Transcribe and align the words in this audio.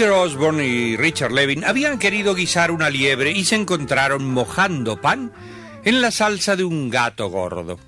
Peter 0.00 0.14
Osborne 0.14 0.66
y 0.66 0.96
Richard 0.96 1.30
Levin 1.30 1.62
habían 1.62 1.98
querido 1.98 2.34
guisar 2.34 2.70
una 2.70 2.88
liebre 2.88 3.32
y 3.32 3.44
se 3.44 3.56
encontraron 3.56 4.24
mojando 4.32 4.98
pan 4.98 5.30
en 5.84 6.00
la 6.00 6.10
salsa 6.10 6.56
de 6.56 6.64
un 6.64 6.88
gato 6.88 7.28
gordo. 7.28 7.78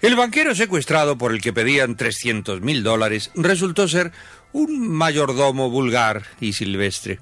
El 0.00 0.16
banquero 0.16 0.56
secuestrado 0.56 1.16
por 1.16 1.30
el 1.30 1.40
que 1.40 1.52
pedían 1.52 1.96
300 1.96 2.62
mil 2.62 2.82
dólares 2.82 3.30
resultó 3.36 3.86
ser 3.86 4.10
un 4.50 4.88
mayordomo 4.88 5.70
vulgar 5.70 6.24
y 6.40 6.54
silvestre. 6.54 7.20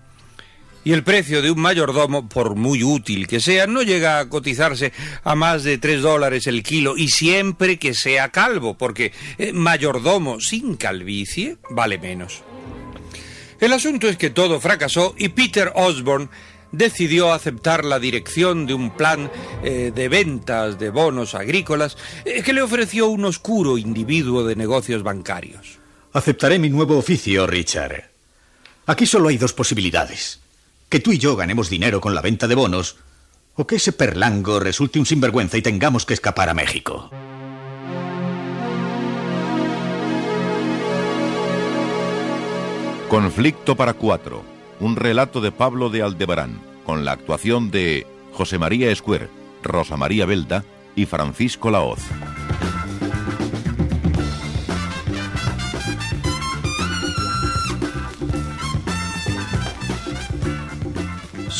Y 0.83 0.93
el 0.93 1.05
precio 1.05 1.43
de 1.43 1.51
un 1.51 1.61
mayordomo, 1.61 2.29
por 2.29 2.55
muy 2.55 2.83
útil 2.83 3.27
que 3.27 3.41
sea, 3.41 3.67
no 3.67 3.83
llega 3.83 4.19
a 4.19 4.29
cotizarse 4.29 4.93
a 5.25 5.35
más 5.35 5.63
de 5.63 5.77
tres 5.79 6.01
dólares 6.01 6.47
el 6.47 6.63
kilo, 6.63 6.97
y 6.97 7.09
siempre 7.09 7.79
que 7.79 7.93
sea 7.93 8.31
calvo, 8.31 8.79
porque 8.79 9.13
eh, 9.39 9.53
mayordomo 9.53 10.41
sin 10.41 10.77
calvicie 10.77 11.59
vale 11.71 11.99
menos. 11.99 12.43
El 13.61 13.75
asunto 13.75 14.09
es 14.09 14.17
que 14.17 14.31
todo 14.31 14.59
fracasó 14.59 15.15
y 15.19 15.29
Peter 15.29 15.71
Osborne 15.75 16.31
decidió 16.73 17.33
aceptar 17.33 17.85
la 17.85 17.99
dirección 17.99 18.65
de 18.65 18.75
un 18.75 18.91
plan 18.97 19.31
eh, 19.63 19.93
de 19.95 20.09
ventas 20.09 20.79
de 20.79 20.89
bonos 20.89 21.35
agrícolas 21.35 21.99
eh, 22.25 22.43
que 22.43 22.53
le 22.53 22.63
ofreció 22.63 23.09
un 23.09 23.25
oscuro 23.25 23.77
individuo 23.77 24.45
de 24.45 24.57
negocios 24.57 25.03
bancarios. 25.03 25.79
Aceptaré 26.13 26.59
mi 26.59 26.71
nuevo 26.71 26.97
oficio, 26.97 27.47
Richard. 27.47 28.11
Aquí 28.87 29.07
solo 29.07 29.29
hay 29.29 29.37
dos 29.37 29.53
posibilidades. 29.53 30.41
Que 30.91 30.99
tú 30.99 31.13
y 31.13 31.19
yo 31.19 31.37
ganemos 31.37 31.71
dinero 31.71 32.01
con 32.01 32.17
la 32.17 32.21
venta 32.21 32.49
de 32.49 32.57
bonos, 32.57 32.97
o 33.55 33.65
que 33.65 33.77
ese 33.77 33.93
perlango 33.93 34.59
resulte 34.59 34.99
un 34.99 35.07
sinvergüenza 35.07 35.57
y 35.57 35.63
tengamos 35.63 36.05
que 36.05 36.15
escapar 36.15 36.49
a 36.49 36.55
México. 36.55 37.11
Conflicto 43.09 43.77
para 43.77 43.95
cuatro. 43.95 44.43
Un 44.81 44.97
relato 44.97 45.41
de 45.41 45.53
Pablo 45.53 45.91
de 45.91 46.03
Aldebarán, 46.03 46.61
con 46.85 47.05
la 47.05 47.13
actuación 47.13 47.71
de 47.71 48.05
José 48.33 48.59
María 48.59 48.91
Escuer, 48.91 49.29
Rosa 49.63 49.97
María 49.97 50.27
Belda 50.27 50.65
y 50.97 51.07
Francisco 51.07 51.71
Laoz. 51.71 52.01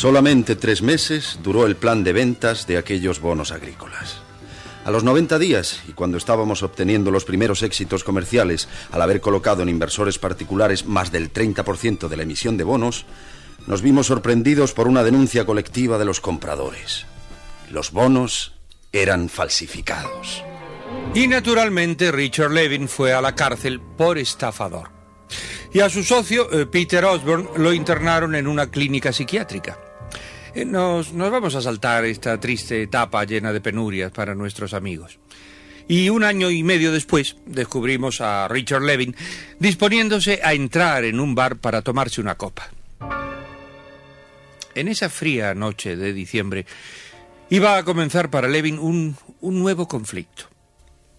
Solamente 0.01 0.55
tres 0.55 0.81
meses 0.81 1.37
duró 1.43 1.67
el 1.67 1.75
plan 1.75 2.03
de 2.03 2.11
ventas 2.11 2.65
de 2.65 2.79
aquellos 2.79 3.19
bonos 3.19 3.51
agrícolas. 3.51 4.17
A 4.83 4.89
los 4.89 5.03
90 5.03 5.37
días, 5.37 5.83
y 5.87 5.91
cuando 5.91 6.17
estábamos 6.17 6.63
obteniendo 6.63 7.11
los 7.11 7.23
primeros 7.23 7.61
éxitos 7.61 8.03
comerciales 8.03 8.67
al 8.91 9.03
haber 9.03 9.21
colocado 9.21 9.61
en 9.61 9.69
inversores 9.69 10.17
particulares 10.17 10.87
más 10.87 11.11
del 11.11 11.31
30% 11.31 12.07
de 12.07 12.17
la 12.17 12.23
emisión 12.23 12.57
de 12.57 12.63
bonos, 12.63 13.05
nos 13.67 13.83
vimos 13.83 14.07
sorprendidos 14.07 14.73
por 14.73 14.87
una 14.87 15.03
denuncia 15.03 15.45
colectiva 15.45 15.99
de 15.99 16.05
los 16.05 16.19
compradores. 16.19 17.05
Los 17.69 17.91
bonos 17.91 18.53
eran 18.91 19.29
falsificados. 19.29 20.43
Y 21.13 21.27
naturalmente 21.27 22.11
Richard 22.11 22.53
Levin 22.53 22.87
fue 22.87 23.13
a 23.13 23.21
la 23.21 23.35
cárcel 23.35 23.79
por 23.79 24.17
estafador. 24.17 24.89
Y 25.71 25.81
a 25.81 25.91
su 25.91 26.03
socio, 26.03 26.51
eh, 26.51 26.65
Peter 26.65 27.05
Osborne, 27.05 27.49
lo 27.57 27.71
internaron 27.71 28.33
en 28.33 28.47
una 28.47 28.71
clínica 28.71 29.13
psiquiátrica. 29.13 29.90
Eh, 30.53 30.65
Nos, 30.65 31.13
nos 31.13 31.31
vamos 31.31 31.55
a 31.55 31.61
saltar 31.61 32.05
esta 32.05 32.39
triste 32.39 32.83
etapa 32.83 33.23
llena 33.23 33.53
de 33.53 33.61
penurias 33.61 34.11
para 34.11 34.35
nuestros 34.35 34.73
amigos. 34.73 35.19
Y 35.87 36.09
un 36.09 36.23
año 36.23 36.49
y 36.51 36.63
medio 36.63 36.91
después 36.91 37.35
descubrimos 37.45 38.21
a 38.21 38.47
Richard 38.47 38.83
Levin 38.83 39.15
disponiéndose 39.59 40.39
a 40.43 40.53
entrar 40.53 41.03
en 41.03 41.19
un 41.19 41.35
bar 41.35 41.57
para 41.57 41.81
tomarse 41.81 42.21
una 42.21 42.35
copa. 42.35 42.69
En 44.73 44.87
esa 44.87 45.09
fría 45.09 45.53
noche 45.53 45.97
de 45.97 46.13
diciembre 46.13 46.65
iba 47.49 47.77
a 47.77 47.83
comenzar 47.83 48.29
para 48.29 48.47
Levin 48.47 48.79
un, 48.79 49.17
un 49.41 49.59
nuevo 49.59 49.87
conflicto. 49.87 50.45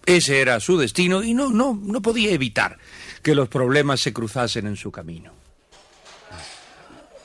Ese 0.05 0.41
era 0.41 0.59
su 0.59 0.77
destino 0.77 1.23
y 1.23 1.33
no, 1.33 1.49
no, 1.51 1.79
no 1.81 2.01
podía 2.01 2.31
evitar 2.31 2.77
que 3.21 3.35
los 3.35 3.49
problemas 3.49 3.99
se 3.99 4.11
cruzasen 4.11 4.65
en 4.65 4.75
su 4.75 4.91
camino. 4.91 5.42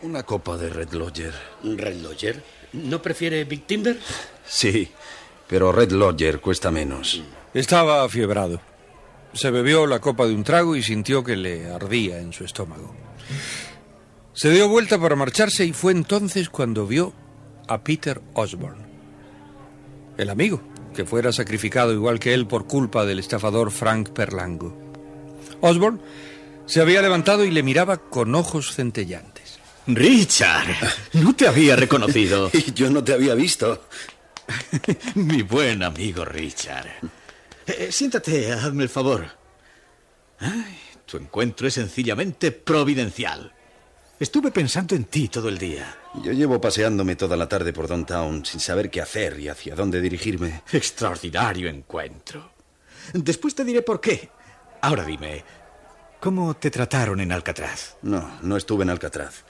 Una 0.01 0.23
copa 0.23 0.57
de 0.57 0.71
Red 0.71 0.93
Lodger. 0.93 1.35
¿Red 1.65 1.97
Lodger? 1.97 2.43
¿No 2.73 3.03
prefiere 3.03 3.45
Big 3.45 3.67
Timber? 3.67 3.99
Sí, 4.47 4.89
pero 5.49 5.73
Red 5.73 5.91
Lodger 5.91 6.41
cuesta 6.41 6.71
menos. 6.71 7.21
Estaba 7.53 8.05
afiebrado. 8.05 8.61
Se 9.33 9.51
bebió 9.51 9.87
la 9.87 10.01
copa 10.01 10.27
de 10.27 10.35
un 10.35 10.45
trago 10.45 10.77
y 10.77 10.83
sintió 10.83 11.25
que 11.25 11.37
le 11.37 11.71
ardía 11.71 12.19
en 12.19 12.33
su 12.33 12.45
estómago. 12.45 12.95
Se 14.35 14.51
dio 14.51 14.69
vuelta 14.69 15.01
para 15.01 15.17
marcharse 15.17 15.65
y 15.65 15.73
fue 15.73 15.91
entonces 15.91 16.49
cuando 16.49 16.87
vio 16.87 17.13
a 17.67 17.83
Peter 17.83 18.21
Osborne. 18.35 18.87
El 20.17 20.31
amigo, 20.31 20.61
que 20.95 21.05
fuera 21.05 21.33
sacrificado 21.33 21.93
igual 21.93 22.21
que 22.21 22.35
él 22.35 22.47
por 22.47 22.67
culpa 22.67 23.05
del 23.05 23.19
estafador 23.19 23.73
Frank 23.73 24.11
Perlango. 24.11 24.77
Osborne 25.61 25.99
se 26.67 26.81
había 26.81 27.03
levantado 27.03 27.45
y 27.45 27.51
le 27.51 27.63
miraba 27.63 27.97
con 27.97 28.35
ojos 28.35 28.75
centellantes. 28.75 29.38
Richard, 29.89 30.69
no 31.15 31.35
te 31.35 31.49
había 31.49 31.75
reconocido. 31.75 32.51
Y 32.53 32.73
yo 32.75 32.91
no 32.91 33.03
te 33.03 33.15
había 33.15 33.35
visto. 33.35 33.85
Mi 35.15 35.41
buen 35.43 35.83
amigo 35.83 36.27
Richard. 36.27 36.87
Eh, 37.67 37.89
siéntate, 37.91 38.53
hazme 38.53 38.83
el 38.83 38.89
favor. 38.91 39.27
Ay, 40.41 40.79
tu 41.07 41.17
encuentro 41.17 41.67
es 41.67 41.75
sencillamente 41.75 42.53
providencial. 42.53 43.53
Estuve 44.21 44.51
pensando 44.51 44.95
en 44.95 45.05
ti 45.05 45.29
todo 45.29 45.49
el 45.49 45.57
día. 45.57 45.97
Yo 46.23 46.33
llevo 46.33 46.61
paseándome 46.61 47.17
toda 47.17 47.37
la 47.37 47.49
tarde 47.49 47.73
por 47.73 47.89
Downtown 47.89 48.45
sin 48.45 48.61
saber 48.61 48.91
qué 48.91 49.01
hacer 49.01 49.41
y 49.41 49.49
hacia 49.49 49.75
dónde 49.75 50.03
dirigirme. 50.03 50.65
Extraordinario 50.71 51.69
encuentro. 51.69 52.53
Después 53.15 53.55
te 53.55 53.65
diré 53.65 53.81
por 53.81 54.03
qué. 54.03 54.29
Ahora 54.83 55.05
dime, 55.05 55.45
¿cómo 56.21 56.55
te 56.55 56.71
trataron 56.71 57.21
en 57.21 57.33
Alcatraz? 57.33 57.97
No, 58.03 58.39
no 58.43 58.57
estuve 58.57 58.83
en 58.83 58.91
Alcatraz. 58.91 59.45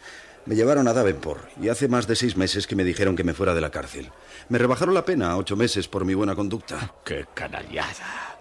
Me 0.48 0.54
llevaron 0.54 0.88
a 0.88 0.94
Davenport 0.94 1.46
y 1.60 1.68
hace 1.68 1.88
más 1.88 2.06
de 2.06 2.16
seis 2.16 2.34
meses 2.34 2.66
que 2.66 2.74
me 2.74 2.82
dijeron 2.82 3.14
que 3.14 3.22
me 3.22 3.34
fuera 3.34 3.52
de 3.52 3.60
la 3.60 3.70
cárcel. 3.70 4.10
Me 4.48 4.56
rebajaron 4.56 4.94
la 4.94 5.04
pena 5.04 5.30
a 5.30 5.36
ocho 5.36 5.56
meses 5.56 5.88
por 5.88 6.06
mi 6.06 6.14
buena 6.14 6.34
conducta. 6.34 6.94
¡Qué 7.04 7.26
canallada! 7.34 8.38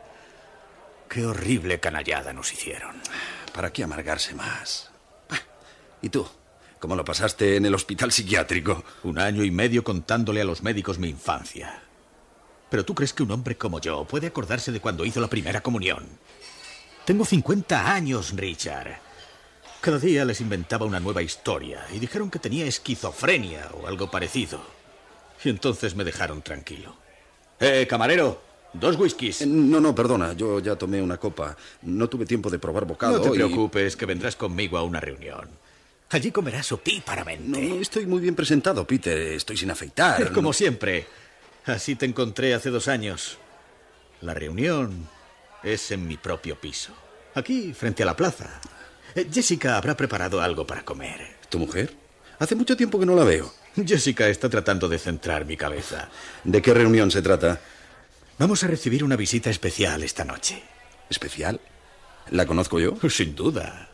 ¡Qué 1.10 1.26
horrible 1.26 1.82
canallada 1.82 2.32
nos 2.32 2.54
hicieron! 2.54 2.96
¿Para 3.54 3.74
qué 3.74 3.84
amargarse 3.84 4.34
más? 4.36 4.90
¿Y 6.02 6.08
tú? 6.08 6.26
¿Cómo 6.80 6.96
lo 6.96 7.04
pasaste 7.04 7.58
en 7.58 7.66
el 7.66 7.76
hospital 7.76 8.14
psiquiátrico? 8.14 8.86
Un 9.04 9.20
año 9.20 9.44
y 9.44 9.52
medio 9.52 9.84
contándole 9.84 10.40
a 10.40 10.46
los 10.46 10.64
médicos 10.64 11.00
mi 11.00 11.10
infancia. 11.10 11.84
Pero 12.70 12.86
tú 12.86 12.96
crees 12.96 13.12
que 13.12 13.24
un 13.24 13.32
hombre 13.32 13.58
como 13.58 13.82
yo 13.82 14.06
puede 14.06 14.28
acordarse 14.28 14.72
de 14.72 14.80
cuando 14.80 15.04
hizo 15.04 15.20
la 15.20 15.28
primera 15.28 15.60
comunión. 15.60 16.08
Tengo 17.04 17.26
50 17.26 17.94
años, 17.94 18.32
Richard. 18.34 19.07
Cada 19.88 20.00
día 20.00 20.26
les 20.26 20.42
inventaba 20.42 20.86
una 20.86 21.00
nueva 21.00 21.22
historia 21.22 21.86
y 21.94 22.00
dijeron 22.00 22.30
que 22.30 22.40
tenía 22.40 22.66
esquizofrenia 22.66 23.70
o 23.72 23.88
algo 23.88 24.12
parecido. 24.12 24.60
Y 25.46 25.48
entonces 25.50 25.96
me 25.96 26.04
dejaron 26.04 26.42
tranquilo. 26.42 26.94
Eh, 27.58 27.88
camarero, 27.90 28.42
Dos 28.74 28.98
whiskies. 29.00 29.44
Eh, 29.44 29.46
No, 29.48 29.80
no, 29.80 29.96
perdona, 29.96 30.34
yo 30.34 30.60
ya 30.60 30.76
tomé 30.76 31.02
una 31.02 31.16
copa. 31.16 31.56
No 31.84 32.10
tuve 32.10 32.26
tiempo 32.26 32.50
de 32.50 32.60
probar 32.60 32.84
bocado. 32.84 33.14
No 33.20 33.22
te 33.24 33.30
y- 33.30 33.32
preocupes, 33.36 33.96
que 33.96 34.06
vendrás 34.06 34.36
conmigo 34.36 34.78
a 34.78 34.84
una 34.84 35.00
reunión. 35.00 35.48
Allí 36.10 36.32
comerás 36.32 36.70
opíparamente. 36.74 37.48
No, 37.48 37.76
no, 37.76 37.82
estoy 37.82 38.06
muy 38.08 38.20
bien 38.20 38.36
presentado, 38.36 38.86
Peter. 38.86 39.18
Estoy 39.18 39.56
sin 39.56 39.72
afeitar. 39.72 40.34
Como 40.34 40.52
siempre. 40.52 41.08
Así 41.66 41.96
te 41.96 42.06
encontré 42.06 42.54
hace 42.54 42.72
dos 42.72 42.90
años. 42.90 43.38
La 44.20 44.34
reunión 44.34 45.08
es 45.64 45.92
en 45.92 46.06
mi 46.06 46.18
propio 46.18 46.60
piso. 46.60 46.92
Aquí, 47.36 47.72
frente 47.74 48.04
a 48.04 48.06
la 48.08 48.18
plaza. 48.18 48.60
Eh, 49.18 49.28
Jessica 49.34 49.78
habrá 49.78 49.98
preparado 49.98 50.40
algo 50.42 50.68
para 50.68 50.86
comer. 50.86 51.38
¿Tu 51.50 51.58
mujer? 51.58 51.92
Hace 52.38 52.54
mucho 52.54 52.78
tiempo 52.78 53.00
que 53.00 53.06
no 53.08 53.16
la 53.16 53.24
veo. 53.24 53.52
Jessica 53.76 54.28
está 54.28 54.48
tratando 54.48 54.88
de 54.88 55.00
centrar 55.00 55.44
mi 55.44 55.58
cabeza. 55.58 56.10
¿De 56.44 56.62
qué 56.62 56.72
reunión 56.72 57.10
se 57.10 57.24
trata? 57.24 57.60
Vamos 58.38 58.64
a 58.64 58.68
recibir 58.68 59.04
una 59.04 59.16
visita 59.16 59.50
especial 59.50 60.04
esta 60.04 60.24
noche. 60.24 60.62
¿Especial? 61.10 61.60
¿La 62.30 62.46
conozco 62.46 62.80
yo? 62.80 62.96
Sin 63.10 63.34
duda. 63.34 63.90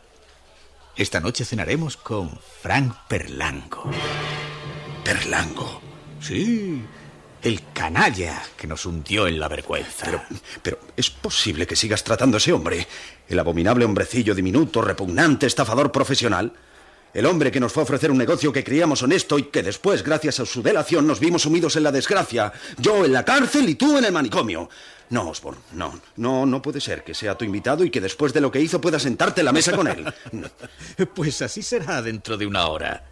Esta 0.94 1.20
noche 1.20 1.46
cenaremos 1.46 1.96
con 1.96 2.38
Frank 2.60 2.94
Perlango. 3.08 3.90
Perlango. 5.02 5.80
Sí, 6.20 6.82
el 7.44 7.60
canalla 7.74 8.42
que 8.56 8.66
nos 8.66 8.86
hundió 8.86 9.26
en 9.26 9.38
la 9.38 9.48
vergüenza. 9.48 10.06
Pero, 10.06 10.22
pero, 10.62 10.78
¿es 10.96 11.10
posible 11.10 11.66
que 11.66 11.76
sigas 11.76 12.02
tratando 12.02 12.36
a 12.36 12.38
ese 12.38 12.52
hombre? 12.52 12.88
El 13.28 13.38
abominable 13.38 13.84
hombrecillo 13.84 14.34
diminuto, 14.34 14.80
repugnante, 14.80 15.46
estafador 15.46 15.92
profesional. 15.92 16.52
El 17.12 17.26
hombre 17.26 17.52
que 17.52 17.60
nos 17.60 17.72
fue 17.72 17.82
a 17.82 17.84
ofrecer 17.84 18.10
un 18.10 18.18
negocio 18.18 18.50
que 18.50 18.64
creíamos 18.64 19.02
honesto 19.02 19.38
y 19.38 19.44
que 19.44 19.62
después, 19.62 20.02
gracias 20.02 20.40
a 20.40 20.46
su 20.46 20.62
delación, 20.62 21.06
nos 21.06 21.20
vimos 21.20 21.42
sumidos 21.42 21.76
en 21.76 21.84
la 21.84 21.92
desgracia. 21.92 22.52
Yo 22.78 23.04
en 23.04 23.12
la 23.12 23.24
cárcel 23.24 23.68
y 23.68 23.74
tú 23.74 23.96
en 23.98 24.06
el 24.06 24.12
manicomio. 24.12 24.68
No, 25.10 25.28
Osborne, 25.28 25.60
no. 25.74 26.00
No, 26.16 26.46
no 26.46 26.62
puede 26.62 26.80
ser 26.80 27.04
que 27.04 27.14
sea 27.14 27.36
tu 27.36 27.44
invitado 27.44 27.84
y 27.84 27.90
que 27.90 28.00
después 28.00 28.32
de 28.32 28.40
lo 28.40 28.50
que 28.50 28.60
hizo 28.60 28.80
puedas 28.80 29.02
sentarte 29.02 29.42
en 29.42 29.44
la 29.44 29.52
mesa 29.52 29.76
con 29.76 29.86
él. 29.86 30.12
No, 30.32 30.48
Pues 31.14 31.42
así 31.42 31.62
será 31.62 32.00
dentro 32.00 32.38
de 32.38 32.46
una 32.46 32.66
hora. 32.66 33.04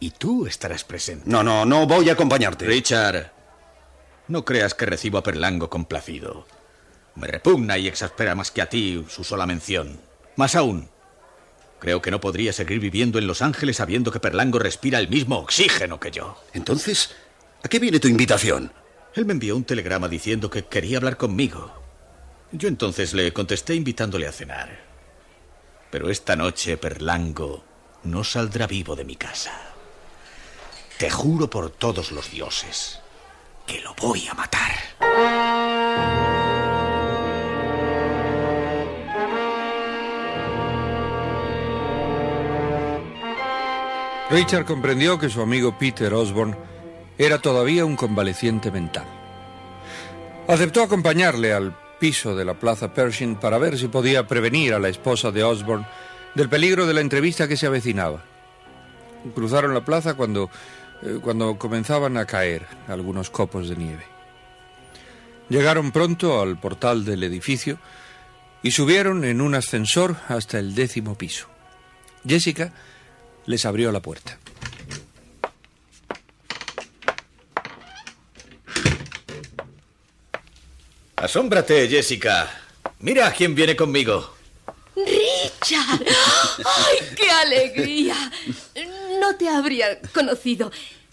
Y 0.00 0.10
tú 0.10 0.46
estarás 0.46 0.82
presente. 0.84 1.24
no, 1.26 1.42
no, 1.42 1.64
no 1.64 1.86
voy 1.86 2.10
a 2.10 2.12
acompañarte. 2.12 2.66
Richard, 2.66 3.37
no 4.28 4.44
creas 4.44 4.74
que 4.74 4.86
recibo 4.86 5.18
a 5.18 5.22
Perlango 5.22 5.70
complacido. 5.70 6.46
Me 7.14 7.26
repugna 7.26 7.78
y 7.78 7.88
exaspera 7.88 8.34
más 8.34 8.50
que 8.50 8.62
a 8.62 8.68
ti 8.68 9.04
su 9.08 9.24
sola 9.24 9.46
mención. 9.46 10.00
Más 10.36 10.54
aún, 10.54 10.88
creo 11.80 12.00
que 12.02 12.10
no 12.10 12.20
podría 12.20 12.52
seguir 12.52 12.78
viviendo 12.78 13.18
en 13.18 13.26
Los 13.26 13.42
Ángeles 13.42 13.78
sabiendo 13.78 14.12
que 14.12 14.20
Perlango 14.20 14.58
respira 14.58 14.98
el 14.98 15.08
mismo 15.08 15.38
oxígeno 15.38 15.98
que 15.98 16.10
yo. 16.10 16.40
Entonces, 16.52 17.14
¿a 17.62 17.68
qué 17.68 17.78
viene 17.78 18.00
tu 18.00 18.08
invitación? 18.08 18.72
Él 19.14 19.24
me 19.24 19.32
envió 19.32 19.56
un 19.56 19.64
telegrama 19.64 20.08
diciendo 20.08 20.50
que 20.50 20.66
quería 20.66 20.98
hablar 20.98 21.16
conmigo. 21.16 21.72
Yo 22.52 22.68
entonces 22.68 23.14
le 23.14 23.32
contesté 23.32 23.74
invitándole 23.74 24.28
a 24.28 24.32
cenar. 24.32 24.86
Pero 25.90 26.10
esta 26.10 26.36
noche 26.36 26.76
Perlango 26.76 27.64
no 28.04 28.22
saldrá 28.22 28.66
vivo 28.66 28.94
de 28.94 29.04
mi 29.04 29.16
casa. 29.16 29.58
Te 30.98 31.10
juro 31.10 31.48
por 31.48 31.70
todos 31.70 32.12
los 32.12 32.30
dioses 32.30 33.00
que 33.68 33.80
lo 33.82 33.94
voy 33.94 34.26
a 34.26 34.34
matar. 34.34 34.72
Richard 44.30 44.66
comprendió 44.66 45.18
que 45.18 45.30
su 45.30 45.40
amigo 45.40 45.78
Peter 45.78 46.12
Osborne 46.12 46.56
era 47.16 47.38
todavía 47.38 47.84
un 47.84 47.96
convaleciente 47.96 48.70
mental. 48.70 49.06
Aceptó 50.48 50.82
acompañarle 50.82 51.52
al 51.52 51.76
piso 52.00 52.34
de 52.34 52.44
la 52.44 52.54
Plaza 52.54 52.92
Pershing 52.94 53.36
para 53.36 53.58
ver 53.58 53.78
si 53.78 53.88
podía 53.88 54.26
prevenir 54.26 54.74
a 54.74 54.78
la 54.78 54.88
esposa 54.88 55.30
de 55.30 55.44
Osborne 55.44 55.86
del 56.34 56.48
peligro 56.48 56.86
de 56.86 56.94
la 56.94 57.00
entrevista 57.00 57.48
que 57.48 57.56
se 57.56 57.66
avecinaba. 57.66 58.24
Cruzaron 59.34 59.74
la 59.74 59.84
plaza 59.84 60.14
cuando, 60.14 60.50
eh, 61.02 61.18
cuando 61.22 61.58
comenzaban 61.58 62.16
a 62.16 62.26
caer 62.26 62.66
algunos 62.88 63.30
copos 63.30 63.68
de 63.68 63.76
nieve. 63.76 64.04
Llegaron 65.48 65.92
pronto 65.92 66.40
al 66.40 66.60
portal 66.60 67.04
del 67.04 67.22
edificio 67.22 67.78
y 68.62 68.70
subieron 68.70 69.24
en 69.24 69.40
un 69.40 69.54
ascensor 69.54 70.16
hasta 70.28 70.58
el 70.58 70.74
décimo 70.74 71.16
piso. 71.16 71.48
Jessica 72.26 72.72
les 73.46 73.64
abrió 73.64 73.92
la 73.92 74.00
puerta. 74.00 74.38
Asómbrate, 81.16 81.88
Jessica. 81.88 82.48
Mira 83.00 83.32
quién 83.32 83.54
viene 83.54 83.74
conmigo. 83.74 84.34
¡Richard! 84.94 86.04
¡Ay, 86.64 87.14
qué 87.16 87.30
alegría! 87.30 88.32
No 89.38 89.46
te 89.46 89.48
habría 89.50 90.00
conocido. 90.12 90.72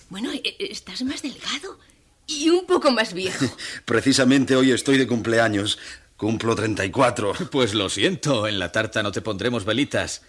Bueno, 0.10 0.32
e- 0.34 0.56
estás 0.58 1.04
más 1.04 1.22
delgado 1.22 1.78
y 2.26 2.50
un 2.50 2.66
poco 2.66 2.90
más 2.90 3.14
viejo. 3.14 3.46
Precisamente 3.86 4.56
hoy 4.56 4.72
estoy 4.72 4.98
de 4.98 5.06
cumpleaños. 5.06 5.78
Cumplo 6.18 6.56
34. 6.56 7.34
Pues 7.52 7.76
lo 7.76 7.88
siento, 7.88 8.48
en 8.48 8.58
la 8.58 8.72
tarta 8.72 9.04
no 9.04 9.12
te 9.12 9.22
pondremos 9.22 9.64
velitas. 9.64 10.24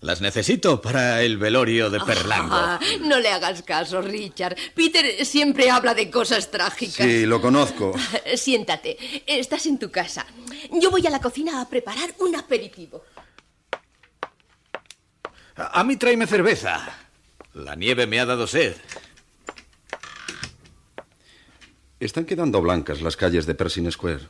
Las 0.00 0.20
necesito 0.20 0.80
para 0.82 1.22
el 1.22 1.38
velorio 1.38 1.90
de 1.90 2.00
Perlango. 2.00 2.56
Ah, 2.56 2.80
no 3.02 3.20
le 3.20 3.28
hagas 3.28 3.62
caso, 3.62 4.02
Richard. 4.02 4.56
Peter 4.74 5.24
siempre 5.24 5.70
habla 5.70 5.94
de 5.94 6.10
cosas 6.10 6.50
trágicas. 6.50 7.06
Sí, 7.06 7.24
lo 7.24 7.40
conozco. 7.40 7.94
Siéntate, 8.34 8.96
estás 9.28 9.66
en 9.66 9.78
tu 9.78 9.92
casa. 9.92 10.26
Yo 10.72 10.90
voy 10.90 11.06
a 11.06 11.10
la 11.10 11.20
cocina 11.20 11.60
a 11.60 11.68
preparar 11.68 12.14
un 12.18 12.34
aperitivo. 12.34 13.04
A 15.54 15.84
mí 15.84 15.96
tráeme 15.96 16.26
cerveza. 16.26 17.07
La 17.58 17.74
nieve 17.74 18.06
me 18.06 18.20
ha 18.20 18.24
dado 18.26 18.46
sed. 18.46 18.76
Están 21.98 22.24
quedando 22.24 22.62
blancas 22.62 23.02
las 23.02 23.16
calles 23.16 23.46
de 23.46 23.56
Pershing 23.56 23.90
Square. 23.90 24.28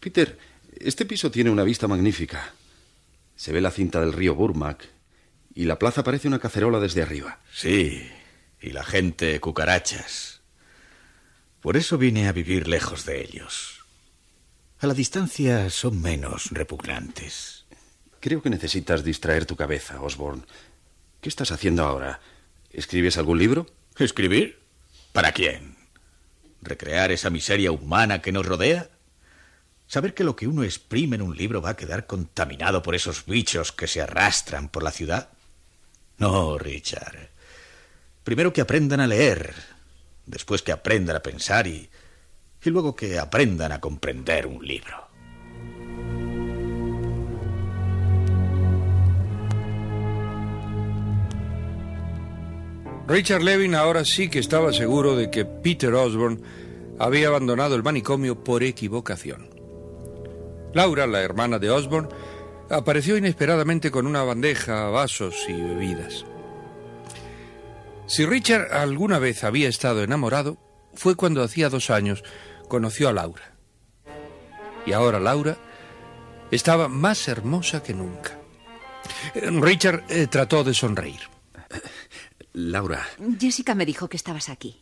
Peter, 0.00 0.38
este 0.80 1.04
piso 1.04 1.30
tiene 1.30 1.50
una 1.50 1.64
vista 1.64 1.86
magnífica. 1.86 2.54
Se 3.36 3.52
ve 3.52 3.60
la 3.60 3.70
cinta 3.70 4.00
del 4.00 4.14
río 4.14 4.34
Burmac 4.34 4.88
y 5.54 5.64
la 5.64 5.78
plaza 5.78 6.02
parece 6.02 6.26
una 6.26 6.38
cacerola 6.38 6.80
desde 6.80 7.02
arriba. 7.02 7.40
Sí, 7.52 8.10
y 8.58 8.70
la 8.70 8.84
gente 8.84 9.38
cucarachas. 9.38 10.40
Por 11.60 11.76
eso 11.76 11.98
vine 11.98 12.26
a 12.26 12.32
vivir 12.32 12.68
lejos 12.68 13.04
de 13.04 13.20
ellos. 13.20 13.84
A 14.78 14.86
la 14.86 14.94
distancia 14.94 15.68
son 15.68 16.00
menos 16.00 16.48
repugnantes. 16.52 17.66
Creo 18.20 18.40
que 18.40 18.48
necesitas 18.48 19.04
distraer 19.04 19.44
tu 19.44 19.56
cabeza, 19.56 20.00
Osborne. 20.00 20.44
¿Qué 21.24 21.30
estás 21.30 21.52
haciendo 21.52 21.84
ahora? 21.84 22.20
¿Escribes 22.70 23.16
algún 23.16 23.38
libro? 23.38 23.66
¿Escribir? 23.96 24.58
¿Para 25.14 25.32
quién? 25.32 25.74
¿Recrear 26.60 27.12
esa 27.12 27.30
miseria 27.30 27.72
humana 27.72 28.20
que 28.20 28.30
nos 28.30 28.44
rodea? 28.44 28.90
¿Saber 29.86 30.12
que 30.12 30.22
lo 30.22 30.36
que 30.36 30.46
uno 30.46 30.64
exprime 30.64 31.16
en 31.16 31.22
un 31.22 31.34
libro 31.34 31.62
va 31.62 31.70
a 31.70 31.76
quedar 31.76 32.06
contaminado 32.06 32.82
por 32.82 32.94
esos 32.94 33.24
bichos 33.24 33.72
que 33.72 33.86
se 33.86 34.02
arrastran 34.02 34.68
por 34.68 34.82
la 34.82 34.90
ciudad? 34.90 35.30
No, 36.18 36.58
Richard. 36.58 37.30
Primero 38.22 38.52
que 38.52 38.60
aprendan 38.60 39.00
a 39.00 39.06
leer, 39.06 39.54
después 40.26 40.60
que 40.60 40.72
aprendan 40.72 41.16
a 41.16 41.22
pensar 41.22 41.66
y, 41.66 41.88
y 42.62 42.68
luego 42.68 42.94
que 42.94 43.18
aprendan 43.18 43.72
a 43.72 43.80
comprender 43.80 44.46
un 44.46 44.62
libro. 44.66 45.08
Richard 53.06 53.42
Levin 53.42 53.74
ahora 53.74 54.04
sí 54.04 54.28
que 54.30 54.38
estaba 54.38 54.72
seguro 54.72 55.14
de 55.14 55.30
que 55.30 55.44
Peter 55.44 55.92
Osborne 55.92 56.40
había 56.98 57.28
abandonado 57.28 57.74
el 57.74 57.82
manicomio 57.82 58.42
por 58.42 58.62
equivocación. 58.62 59.50
Laura, 60.72 61.06
la 61.06 61.20
hermana 61.20 61.58
de 61.58 61.70
Osborne, 61.70 62.08
apareció 62.70 63.16
inesperadamente 63.16 63.90
con 63.90 64.06
una 64.06 64.22
bandeja, 64.22 64.88
vasos 64.88 65.34
y 65.48 65.52
bebidas. 65.52 66.24
Si 68.06 68.24
Richard 68.26 68.72
alguna 68.72 69.18
vez 69.18 69.44
había 69.44 69.68
estado 69.68 70.02
enamorado, 70.02 70.58
fue 70.94 71.14
cuando 71.14 71.42
hacía 71.42 71.68
dos 71.68 71.90
años 71.90 72.24
conoció 72.68 73.08
a 73.08 73.12
Laura. 73.12 73.54
Y 74.86 74.92
ahora 74.92 75.20
Laura 75.20 75.58
estaba 76.50 76.88
más 76.88 77.28
hermosa 77.28 77.82
que 77.82 77.94
nunca. 77.94 78.38
Richard 79.34 80.04
eh, 80.08 80.26
trató 80.26 80.64
de 80.64 80.74
sonreír. 80.74 81.20
Laura, 82.54 83.06
Jessica 83.38 83.74
me 83.74 83.84
dijo 83.84 84.08
que 84.08 84.16
estabas 84.16 84.48
aquí. 84.48 84.80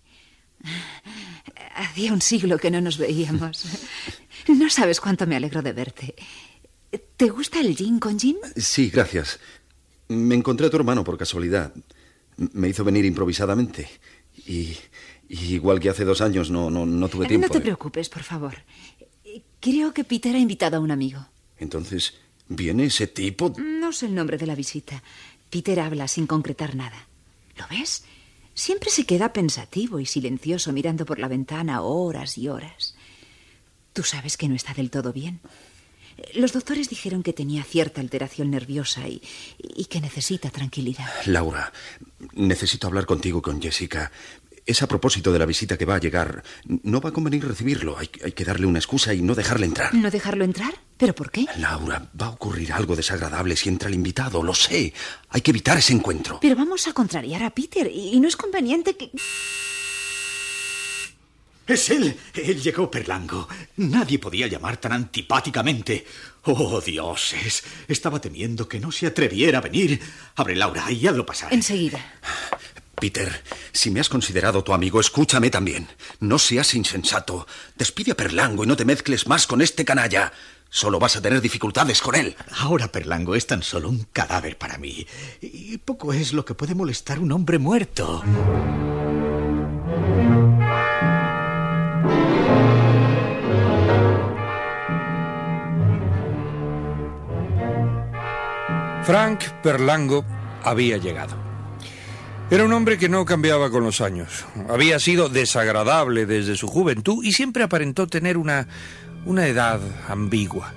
Hacía 1.74 2.12
un 2.12 2.20
siglo 2.22 2.58
que 2.58 2.70
no 2.70 2.80
nos 2.80 2.98
veíamos. 2.98 3.64
No 4.48 4.68
sabes 4.70 5.00
cuánto 5.00 5.26
me 5.26 5.36
alegro 5.36 5.62
de 5.62 5.72
verte. 5.72 6.14
¿Te 7.16 7.28
gusta 7.30 7.60
el 7.60 7.76
gin 7.76 7.98
con 7.98 8.18
gin? 8.18 8.36
sí, 8.56 8.90
gracias. 8.90 9.40
Me 10.08 10.34
encontré 10.34 10.66
a 10.66 10.70
tu 10.70 10.76
hermano 10.76 11.04
por 11.04 11.16
casualidad. 11.16 11.72
Me 12.36 12.68
hizo 12.68 12.84
venir 12.84 13.04
improvisadamente. 13.04 13.88
Y, 14.46 14.76
Igual 15.28 15.80
que 15.80 15.88
hace 15.88 16.04
dos 16.04 16.20
años, 16.20 16.50
no, 16.50 16.68
no, 16.68 16.84
no 16.84 17.08
tuve 17.08 17.26
tiempo. 17.26 17.46
No 17.46 17.52
te 17.52 17.58
¿eh? 17.58 17.62
preocupes, 17.62 18.10
por 18.10 18.22
favor. 18.22 18.54
Creo 19.60 19.94
que 19.94 20.04
Peter 20.04 20.34
ha 20.34 20.38
invitado 20.38 20.76
a 20.76 20.80
un 20.80 20.90
amigo. 20.90 21.26
Entonces, 21.56 22.14
¿viene 22.48 22.84
ese 22.84 23.06
tipo? 23.06 23.54
No 23.58 23.92
sé 23.92 24.06
el 24.06 24.14
nombre 24.14 24.36
de 24.36 24.46
la 24.46 24.54
visita. 24.54 25.02
Peter 25.48 25.80
habla 25.80 26.06
sin 26.06 26.26
concretar 26.26 26.74
nada. 26.74 27.08
¿Lo 27.62 27.76
ves? 27.76 28.04
Siempre 28.54 28.90
se 28.90 29.06
queda 29.06 29.32
pensativo 29.32 30.00
y 30.00 30.06
silencioso 30.06 30.72
mirando 30.72 31.06
por 31.06 31.18
la 31.18 31.28
ventana 31.28 31.82
horas 31.82 32.36
y 32.36 32.48
horas. 32.48 32.94
Tú 33.92 34.02
sabes 34.02 34.36
que 34.36 34.48
no 34.48 34.54
está 34.54 34.74
del 34.74 34.90
todo 34.90 35.12
bien. 35.12 35.40
Los 36.34 36.52
doctores 36.52 36.88
dijeron 36.88 37.22
que 37.22 37.32
tenía 37.32 37.64
cierta 37.64 38.00
alteración 38.00 38.50
nerviosa 38.50 39.08
y, 39.08 39.22
y 39.58 39.86
que 39.86 40.00
necesita 40.00 40.50
tranquilidad. 40.50 41.08
Laura, 41.26 41.72
necesito 42.34 42.86
hablar 42.86 43.06
contigo 43.06 43.40
con 43.40 43.62
Jessica. 43.62 44.12
Es 44.64 44.80
a 44.82 44.86
propósito 44.86 45.32
de 45.32 45.38
la 45.38 45.46
visita 45.46 45.76
que 45.76 45.84
va 45.84 45.96
a 45.96 46.00
llegar. 46.00 46.44
No 46.66 47.00
va 47.00 47.10
a 47.10 47.12
convenir 47.12 47.46
recibirlo. 47.46 47.98
Hay, 47.98 48.08
hay, 48.24 48.32
que 48.32 48.44
darle 48.44 48.66
una 48.66 48.78
excusa 48.78 49.12
y 49.12 49.20
no 49.20 49.34
dejarle 49.34 49.66
entrar. 49.66 49.92
¿No 49.92 50.10
dejarlo 50.10 50.44
entrar? 50.44 50.72
¿Pero 50.96 51.14
por 51.14 51.32
qué? 51.32 51.46
Laura, 51.58 52.08
va 52.20 52.26
a 52.26 52.30
ocurrir 52.30 52.72
algo 52.72 52.94
desagradable 52.94 53.56
si 53.56 53.68
entra 53.68 53.88
el 53.88 53.94
invitado. 53.94 54.42
Lo 54.42 54.54
sé. 54.54 54.94
Hay 55.30 55.40
que 55.40 55.50
evitar 55.50 55.78
ese 55.78 55.92
encuentro. 55.92 56.38
Pero 56.40 56.54
vamos 56.54 56.86
a 56.86 56.92
contrariar 56.92 57.42
a 57.42 57.50
Peter 57.50 57.90
y 57.92 58.20
no 58.20 58.28
es 58.28 58.36
conveniente 58.36 58.96
que... 58.96 59.10
Es 61.66 61.90
él. 61.90 62.16
Él 62.34 62.60
llegó 62.60 62.90
Perlango. 62.90 63.48
Nadie 63.76 64.18
podía 64.18 64.46
llamar 64.46 64.76
tan 64.76 64.92
antipáticamente. 64.92 66.04
Oh, 66.44 66.80
dioses. 66.80 67.62
Estaba 67.86 68.20
temiendo 68.20 68.68
que 68.68 68.80
no 68.80 68.90
se 68.90 69.06
atreviera 69.06 69.58
a 69.58 69.62
venir. 69.62 70.00
Abre, 70.36 70.56
Laura, 70.56 70.90
y 70.90 71.06
hazlo 71.06 71.24
pasar. 71.24 71.54
Enseguida. 71.54 72.00
Peter, 73.02 73.42
si 73.72 73.90
me 73.90 73.98
has 73.98 74.08
considerado 74.08 74.62
tu 74.62 74.72
amigo, 74.72 75.00
escúchame 75.00 75.50
también. 75.50 75.88
No 76.20 76.38
seas 76.38 76.72
insensato. 76.72 77.48
Despide 77.74 78.12
a 78.12 78.14
Perlango 78.16 78.62
y 78.62 78.68
no 78.68 78.76
te 78.76 78.84
mezcles 78.84 79.26
más 79.26 79.48
con 79.48 79.60
este 79.60 79.84
canalla. 79.84 80.32
Solo 80.70 81.00
vas 81.00 81.16
a 81.16 81.20
tener 81.20 81.40
dificultades 81.40 82.00
con 82.00 82.14
él. 82.14 82.36
Ahora 82.60 82.92
Perlango 82.92 83.34
es 83.34 83.48
tan 83.48 83.64
solo 83.64 83.88
un 83.88 84.06
cadáver 84.12 84.56
para 84.56 84.78
mí. 84.78 85.04
Y 85.40 85.78
poco 85.78 86.12
es 86.12 86.32
lo 86.32 86.44
que 86.44 86.54
puede 86.54 86.76
molestar 86.76 87.18
un 87.18 87.32
hombre 87.32 87.58
muerto. 87.58 88.22
Frank 99.04 99.42
Perlango 99.60 100.24
había 100.62 100.98
llegado. 100.98 101.41
Era 102.52 102.66
un 102.66 102.72
hombre 102.74 102.98
que 102.98 103.08
no 103.08 103.24
cambiaba 103.24 103.70
con 103.70 103.82
los 103.82 104.02
años. 104.02 104.44
Había 104.68 104.98
sido 104.98 105.30
desagradable 105.30 106.26
desde 106.26 106.54
su 106.54 106.68
juventud 106.68 107.24
y 107.24 107.32
siempre 107.32 107.62
aparentó 107.62 108.06
tener 108.06 108.36
una, 108.36 108.68
una 109.24 109.46
edad 109.46 109.80
ambigua. 110.06 110.74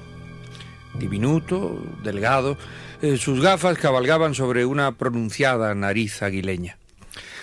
Diminuto, 0.93 1.77
delgado, 2.01 2.57
eh, 3.01 3.17
sus 3.17 3.41
gafas 3.41 3.77
cabalgaban 3.77 4.35
sobre 4.35 4.65
una 4.65 4.93
pronunciada 4.93 5.75
nariz 5.75 6.21
aguileña. 6.21 6.77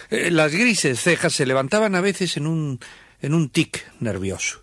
Eh, 0.09 0.31
las 0.31 0.53
grises 0.53 0.99
cejas 0.99 1.35
se 1.35 1.45
levantaban 1.45 1.95
a 1.95 2.01
veces 2.01 2.39
en 2.39 2.47
un, 2.47 2.81
en 3.21 3.35
un 3.35 3.51
tic 3.51 3.85
nervioso. 4.01 4.63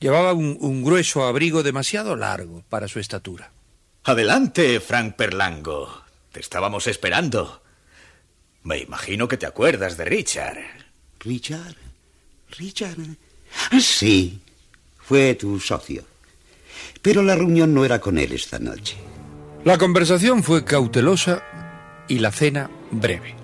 Llevaba 0.00 0.32
un, 0.32 0.56
un 0.58 0.82
grueso 0.82 1.24
abrigo 1.24 1.62
demasiado 1.62 2.16
largo 2.16 2.64
para 2.68 2.88
su 2.88 2.98
estatura. 2.98 3.52
Adelante, 4.02 4.80
Frank 4.80 5.14
Perlango. 5.14 6.02
Te 6.32 6.40
estábamos 6.40 6.88
esperando. 6.88 7.62
Me 8.66 8.78
imagino 8.78 9.28
que 9.28 9.36
te 9.36 9.46
acuerdas 9.46 9.96
de 9.96 10.04
Richard. 10.06 10.58
¿Richard? 11.20 11.76
¿Richard? 12.58 12.96
Sí, 13.80 14.40
fue 14.98 15.36
tu 15.36 15.60
socio. 15.60 16.02
Pero 17.00 17.22
la 17.22 17.36
reunión 17.36 17.72
no 17.72 17.84
era 17.84 18.00
con 18.00 18.18
él 18.18 18.32
esta 18.32 18.58
noche. 18.58 18.96
La 19.62 19.78
conversación 19.78 20.42
fue 20.42 20.64
cautelosa 20.64 21.44
y 22.08 22.18
la 22.18 22.32
cena 22.32 22.68
breve. 22.90 23.36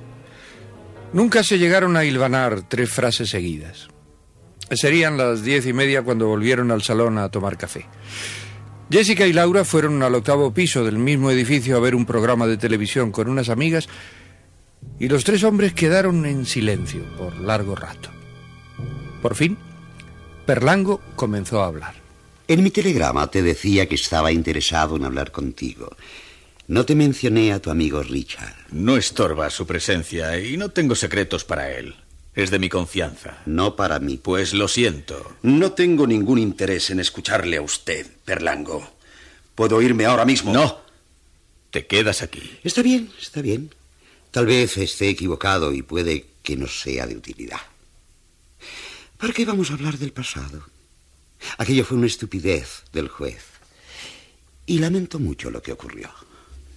Nunca 1.13 1.45
se 1.45 1.57
llegaron 1.57 1.97
a 1.97 2.05
hilvanar 2.05 2.69
tres 2.69 2.91
frases 2.91 3.31
seguidas. 3.31 3.87
Serían 4.73 5.17
las 5.17 5.45
diez 5.45 5.67
y 5.67 5.73
media 5.73 6.03
cuando 6.03 6.27
volvieron 6.27 6.73
al 6.73 6.83
salón 6.83 7.19
a 7.19 7.29
tomar 7.29 7.57
café. 7.57 7.87
Jessica 8.91 9.25
y 9.25 9.33
Laura 9.33 9.65
fueron 9.65 10.03
al 10.03 10.17
octavo 10.17 10.53
piso 10.53 10.85
del 10.85 10.99
mismo 10.99 11.31
edificio 11.31 11.77
a 11.77 11.81
ver 11.81 11.95
un 11.95 12.07
programa 12.07 12.49
de 12.49 12.57
televisión 12.57 13.13
con 13.13 13.29
unas 13.29 13.51
amigas 13.51 13.89
y 14.99 15.09
los 15.09 15.25
tres 15.25 15.45
hombres 15.45 15.75
quedaron 15.75 16.25
en 16.27 16.47
silencio 16.47 17.05
por 17.17 17.39
largo 17.39 17.75
rato. 17.75 18.11
Por 19.21 19.35
fin, 19.35 19.57
Perlango 20.47 21.01
comenzó 21.17 21.63
a 21.63 21.67
hablar. 21.67 21.95
En 22.49 22.63
mi 22.63 22.71
telegrama 22.71 23.31
te 23.31 23.43
decía 23.43 23.89
que 23.89 23.95
estaba 23.95 24.33
interesado 24.33 24.97
en 24.97 25.05
hablar 25.05 25.31
contigo. 25.31 25.97
No 26.69 26.85
te 26.85 26.95
mencioné 26.95 27.53
a 27.53 27.61
tu 27.61 27.71
amigo 27.71 28.03
Richard. 28.03 28.55
No 28.71 28.97
estorba 28.97 29.51
su 29.51 29.67
presencia 29.67 30.39
y 30.39 30.57
no 30.57 30.71
tengo 30.71 30.95
secretos 30.95 31.45
para 31.45 31.71
él. 31.73 31.95
Es 32.35 32.51
de 32.51 32.59
mi 32.59 32.69
confianza. 32.69 33.39
No 33.47 33.77
para 33.77 33.99
mí. 33.99 34.17
Pues 34.17 34.55
lo 34.55 34.69
siento. 34.69 35.37
No 35.43 35.73
tengo 35.73 36.07
ningún 36.07 36.39
interés 36.39 36.91
en 36.91 37.01
escucharle 37.01 37.59
a 37.59 37.63
usted, 37.63 38.07
Perlango. 38.25 38.91
¿Puedo 39.55 39.83
irme 39.83 40.07
ahora 40.07 40.25
mismo? 40.25 40.53
No. 40.53 40.79
Te 41.71 41.87
quedas 41.87 42.23
aquí. 42.23 42.59
Está 42.65 42.83
bien, 42.83 43.11
está 43.21 43.43
bien. 43.43 43.71
Tal 44.33 44.47
vez 44.47 44.79
esté 44.79 45.11
equivocado 45.11 45.75
y 45.75 45.83
puede 45.83 46.27
que 46.43 46.57
no 46.57 46.67
sea 46.67 47.07
de 47.07 47.17
utilidad. 47.17 47.61
¿Para 49.19 49.35
qué 49.35 49.45
vamos 49.45 49.71
a 49.71 49.75
hablar 49.75 49.99
del 49.99 50.13
pasado? 50.13 50.65
Aquello 51.59 51.85
fue 51.85 51.99
una 51.99 52.07
estupidez 52.07 52.83
del 52.95 53.09
juez. 53.09 53.45
Y 54.65 54.79
lamento 54.79 55.19
mucho 55.19 55.51
lo 55.51 55.63
que 55.63 55.73
ocurrió. 55.73 56.11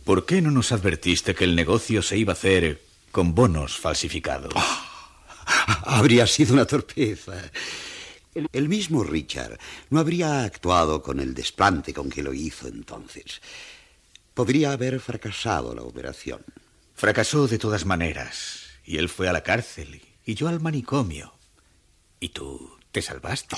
¿Por 0.04 0.26
qué 0.26 0.42
no 0.42 0.52
nos 0.52 0.74
advertiste 0.74 1.34
que 1.34 1.46
el 1.46 1.56
negocio 1.56 2.02
se 2.02 2.18
iba 2.18 2.34
a 2.34 2.36
hacer 2.36 2.82
con 3.10 3.34
bonos 3.34 3.78
falsificados? 3.78 4.54
Oh, 4.54 4.80
habría 5.86 6.28
sido 6.28 6.54
una 6.54 6.66
torpeza. 6.66 7.52
El, 8.34 8.50
el, 8.52 8.68
mismo 8.68 9.02
Richard 9.02 9.58
no 9.92 10.02
habría 10.02 10.44
actuado 10.44 11.02
con 11.02 11.22
el 11.22 11.34
desplante 11.34 11.94
con 11.94 12.10
que 12.10 12.22
lo 12.22 12.34
hizo 12.34 12.68
entonces. 12.68 13.42
Podría 14.34 14.74
haber 14.74 15.00
fracasado 15.00 15.74
la 15.74 15.84
operación. 15.84 16.42
Fracasó 16.96 17.48
de 17.48 17.60
todas 17.60 17.86
maneras. 17.86 18.62
Y 18.86 18.98
él 18.98 19.10
fue 19.10 19.28
a 19.28 19.34
la 19.34 19.44
cárcel 19.44 20.02
y 20.25 20.34
yo 20.34 20.48
al 20.48 20.62
manicomio. 20.62 21.34
¿Y 22.20 22.30
tú 22.30 22.78
te 22.92 23.02
salvaste? 23.02 23.58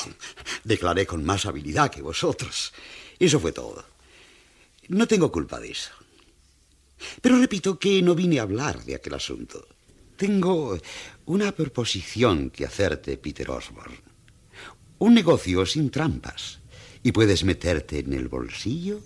Declaré 0.64 1.06
con 1.06 1.24
más 1.24 1.46
habilidad 1.46 1.92
que 1.92 2.02
vosotros. 2.02 2.74
Eso 3.20 3.40
fue 3.40 3.52
todo. 3.52 3.86
No 4.88 5.08
tengo 5.08 5.32
culpa 5.32 5.60
de 5.60 5.72
eso. 5.72 5.92
Pero 7.22 7.38
repito 7.38 7.78
que 7.78 8.02
no 8.02 8.16
vine 8.16 8.40
a 8.40 8.44
hablar 8.44 8.84
de 8.84 8.96
aquel 8.96 9.14
asunto. 9.14 9.68
Tengo 10.16 10.80
una 11.28 11.52
proposición 11.52 12.50
que 12.50 12.66
hacerte, 12.66 13.18
Peter 13.18 13.52
Osborne. 13.52 14.00
Un 14.98 15.14
negocio 15.14 15.64
sin 15.68 15.92
trampas. 15.92 16.60
Y 17.04 17.12
puedes 17.12 17.44
meterte 17.44 18.00
en 18.00 18.14
el 18.14 18.30
bolsillo 18.30 19.00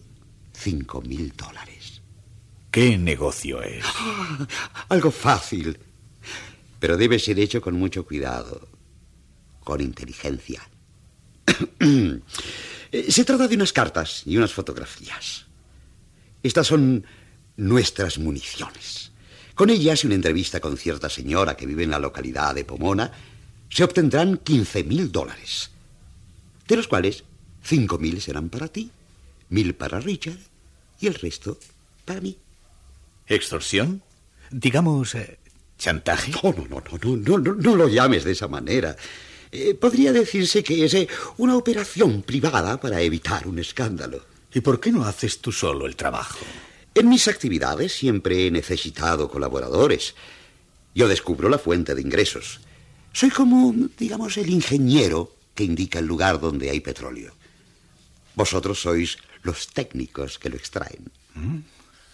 cinco 0.54 1.02
mil 1.02 1.34
dólares. 1.36 1.91
¿Qué 2.72 2.98
negocio 2.98 3.62
es? 3.62 3.84
Algo 4.90 5.12
fácil. 5.12 5.78
Pero 6.80 6.96
debe 6.96 7.20
ser 7.20 7.38
hecho 7.38 7.62
con 7.62 7.76
mucho 7.76 8.06
cuidado. 8.06 8.68
Con 9.64 9.82
inteligencia. 9.82 10.62
Se 13.10 13.26
trata 13.26 13.48
de 13.50 13.56
unas 13.56 13.74
cartas 13.74 14.24
y 14.26 14.38
unas 14.38 14.54
fotografías. 14.54 15.46
Estas 16.42 16.68
son 16.68 17.06
nuestras 17.58 18.18
municiones. 18.18 19.12
Con 19.54 19.70
ellas 19.70 20.04
y 20.04 20.08
una 20.08 20.16
entrevista 20.16 20.60
con 20.60 20.78
cierta 20.78 21.10
señora 21.10 21.56
que 21.56 21.66
vive 21.66 21.84
en 21.84 21.92
la 21.92 22.00
localidad 22.00 22.56
de 22.56 22.66
Pomona, 22.66 23.12
se 23.70 23.84
obtendrán 23.84 24.38
15 24.38 24.84
mil 24.86 25.12
dólares, 25.12 25.72
de 26.68 26.76
los 26.78 26.88
cuales 26.88 27.24
5 27.64 27.98
mil 27.98 28.22
serán 28.22 28.50
para 28.50 28.68
ti, 28.70 28.92
mil 29.50 29.76
para 29.76 30.00
Richard 30.00 30.40
y 31.00 31.08
el 31.08 31.16
resto 31.16 31.58
para 32.06 32.22
mí. 32.22 32.38
¿Extorsión? 33.36 34.04
Digamos, 34.50 35.16
eh, 35.16 35.40
chantaje. 35.78 36.32
No, 36.44 36.52
no, 36.52 36.68
no, 36.68 36.84
no, 37.02 37.16
no, 37.16 37.38
no, 37.38 37.54
no 37.54 37.76
lo 37.76 37.88
llames 37.88 38.24
de 38.24 38.34
esa 38.34 38.48
manera. 38.48 38.96
Eh, 39.52 39.74
podría 39.74 40.12
decirse 40.12 40.64
que 40.64 40.86
es 40.86 40.94
eh, 40.94 41.08
una 41.38 41.56
operación 41.56 42.24
privada 42.24 42.80
para 42.80 43.02
evitar 43.02 43.48
un 43.48 43.60
escándalo. 43.60 44.26
¿Y 44.54 44.60
por 44.60 44.80
qué 44.80 44.92
no 44.92 45.06
haces 45.06 45.40
tú 45.40 45.52
solo 45.52 45.86
el 45.86 45.96
trabajo? 45.96 46.40
En 46.94 47.08
mis 47.08 47.30
actividades 47.30 47.94
siempre 47.94 48.48
he 48.48 48.52
necesitado 48.52 49.30
colaboradores. 49.30 50.14
Yo 50.94 51.08
descubro 51.08 51.48
la 51.48 51.58
fuente 51.58 51.96
de 51.96 52.02
ingresos. 52.02 52.60
Soy 53.14 53.30
como, 53.30 53.74
digamos, 53.98 54.38
el 54.38 54.50
ingeniero 54.50 55.34
que 55.56 55.64
indica 55.64 56.00
el 56.00 56.06
lugar 56.06 56.40
donde 56.40 56.70
hay 56.70 56.82
petróleo. 56.82 57.34
Vosotros 58.36 58.82
sois 58.82 59.18
los 59.44 59.68
técnicos 59.68 60.38
que 60.38 60.50
lo 60.50 60.58
extraen. 60.58 61.12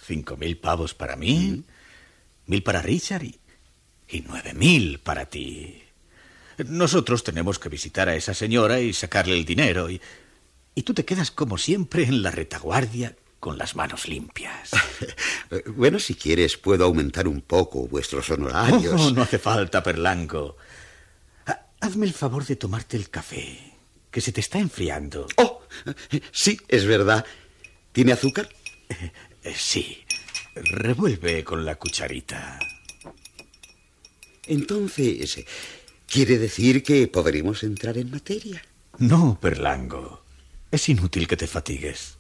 Cinco 0.08 0.38
mil 0.38 0.58
pavos 0.58 0.94
para 0.94 1.18
mí, 1.18 1.58
¿Mm? 1.58 1.64
mil 2.46 2.64
para 2.64 2.82
Richard 2.82 3.24
y, 3.26 3.38
y 4.08 4.22
nueve 4.22 4.54
mil 4.54 5.00
para 5.00 5.26
ti. 5.26 5.84
Nosotros 6.66 7.26
tenemos 7.26 7.60
que 7.60 7.68
visitar 7.68 8.08
a 8.08 8.16
esa 8.16 8.34
señora 8.34 8.80
y 8.80 8.94
sacarle 8.94 9.36
el 9.36 9.44
dinero. 9.44 9.90
Y, 9.90 10.02
y 10.74 10.84
tú 10.84 10.94
te 10.94 11.04
quedas 11.04 11.30
como 11.30 11.58
siempre 11.58 12.04
en 12.04 12.24
la 12.24 12.32
retaguardia 12.32 13.18
con 13.42 13.58
las 13.58 13.76
manos 13.76 14.08
limpias. 14.08 14.72
bueno, 15.76 16.00
si 16.00 16.16
quieres, 16.16 16.56
puedo 16.56 16.86
aumentar 16.86 17.28
un 17.28 17.42
poco 17.42 17.88
vuestros 17.88 18.30
honorarios. 18.30 19.00
Oh, 19.00 19.12
no 19.12 19.22
hace 19.22 19.40
falta, 19.40 19.84
Perlango. 19.84 20.56
Hazme 21.82 22.06
el 22.06 22.14
favor 22.14 22.46
de 22.46 22.56
tomarte 22.56 22.96
el 22.98 23.10
café, 23.10 23.74
que 24.10 24.22
se 24.22 24.32
te 24.32 24.40
está 24.40 24.58
enfriando. 24.58 25.28
Oh, 25.36 25.62
sí, 26.32 26.60
es 26.70 26.86
verdad. 26.86 27.26
¿Tiene 27.92 28.14
azúcar? 28.14 28.50
Eh, 29.48 29.56
sí. 29.56 30.04
Revuelve 30.56 31.44
con 31.44 31.64
la 31.64 31.76
cucharita. 31.76 32.60
Entonces, 34.46 35.46
¿quiere 36.06 36.38
decir 36.38 36.84
que 36.84 37.08
podremos 37.08 37.64
entrar 37.64 37.98
en 37.98 38.12
materia? 38.12 38.62
No, 38.98 39.40
Perlango. 39.40 40.24
Es 40.70 40.90
inútil 40.90 41.28
que 41.28 41.38
te 41.38 41.48
fatigues. 41.48 42.18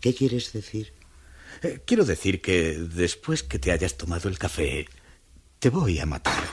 ¿Qué 0.00 0.14
quieres 0.14 0.52
decir? 0.52 0.92
Eh, 1.62 1.80
quiero 1.84 2.04
decir 2.04 2.40
que 2.40 2.74
después 2.74 3.42
que 3.42 3.58
te 3.58 3.72
hayas 3.72 3.96
tomado 3.96 4.28
el 4.28 4.38
café, 4.38 4.86
te 5.58 5.68
voy 5.68 5.98
a 5.98 6.06
matar. 6.06 6.44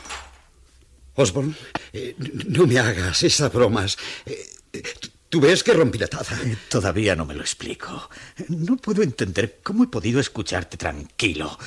Osborne, 1.15 1.53
eh, 1.93 2.15
no 2.47 2.65
me 2.65 2.79
hagas 2.79 3.21
esas 3.21 3.53
bromas. 3.53 3.97
Eh, 4.25 4.83
Tú 5.29 5.39
ves 5.39 5.63
que 5.63 5.73
rompí 5.73 5.99
la 5.99 6.07
taza. 6.07 6.37
Todavía 6.69 7.15
no 7.15 7.25
me 7.25 7.35
lo 7.35 7.41
explico. 7.41 8.09
No 8.47 8.77
puedo 8.77 9.03
entender 9.03 9.59
cómo 9.61 9.83
he 9.83 9.87
podido 9.87 10.19
escucharte 10.19 10.75
tranquilo. 10.75 11.57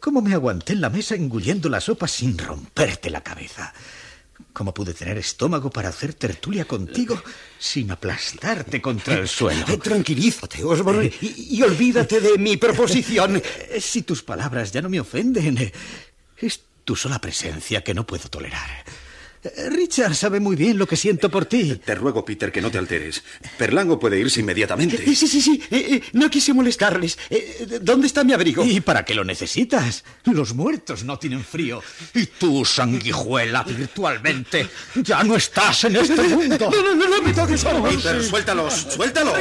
¿Cómo 0.00 0.20
me 0.20 0.34
aguanté 0.34 0.72
en 0.72 0.80
la 0.80 0.90
mesa 0.90 1.14
engulliendo 1.14 1.68
la 1.68 1.80
sopa 1.80 2.08
sin 2.08 2.36
romperte 2.36 3.08
la 3.08 3.22
cabeza? 3.22 3.72
¿Cómo 4.52 4.74
pude 4.74 4.94
tener 4.94 5.16
estómago 5.18 5.70
para 5.70 5.90
hacer 5.90 6.14
tertulia 6.14 6.64
contigo 6.64 7.22
sin 7.58 7.90
aplastarte 7.90 8.82
contra 8.82 9.14
el 9.14 9.28
suelo? 9.28 9.64
Eh, 9.68 9.76
tranquilízate, 9.78 10.64
Osborne, 10.64 11.12
y, 11.20 11.56
y 11.56 11.62
olvídate 11.62 12.20
de 12.20 12.38
mi 12.38 12.56
proposición. 12.56 13.40
Eh, 13.70 13.80
si 13.80 14.02
tus 14.02 14.22
palabras 14.22 14.72
ya 14.72 14.82
no 14.82 14.88
me 14.88 14.98
ofenden, 14.98 15.58
eh, 15.58 15.72
es 16.36 16.60
tu 16.84 16.96
sola 16.96 17.20
presencia 17.20 17.82
que 17.84 17.94
no 17.94 18.04
puedo 18.04 18.28
tolerar. 18.28 18.84
Richard 19.70 20.14
sabe 20.14 20.38
muy 20.38 20.54
bien 20.54 20.76
lo 20.76 20.86
que 20.86 20.96
siento 20.96 21.30
por 21.30 21.46
ti. 21.46 21.80
Te 21.84 21.94
ruego, 21.94 22.24
Peter, 22.24 22.52
que 22.52 22.60
no 22.60 22.70
te 22.70 22.78
alteres. 22.78 23.22
Perlango 23.56 23.98
puede 23.98 24.18
irse 24.18 24.40
inmediatamente. 24.40 25.02
Sí, 25.04 25.14
sí, 25.14 25.40
sí. 25.40 25.62
Eh, 25.70 25.86
eh, 25.90 26.02
no 26.12 26.28
quise 26.28 26.52
molestarles. 26.52 27.18
Eh, 27.30 27.78
¿Dónde 27.80 28.06
está 28.06 28.22
mi 28.22 28.32
abrigo? 28.32 28.64
¿Y 28.64 28.80
para 28.80 29.04
qué 29.04 29.14
lo 29.14 29.24
necesitas? 29.24 30.04
Los 30.24 30.54
muertos 30.54 31.04
no 31.04 31.18
tienen 31.18 31.42
frío. 31.42 31.82
Y 32.14 32.26
tú, 32.26 32.64
sanguijuela, 32.64 33.62
virtualmente, 33.62 34.68
ya 34.96 35.24
no 35.24 35.36
estás 35.36 35.84
en 35.84 35.96
este 35.96 36.22
mundo. 36.22 36.70
No, 36.70 36.82
no, 36.82 36.94
no, 36.94 37.08
no 37.08 37.22
me 37.22 37.32
toques, 37.32 37.64
Peter, 37.64 38.22
suéltalos, 38.22 38.74
suéltalo. 38.90 39.32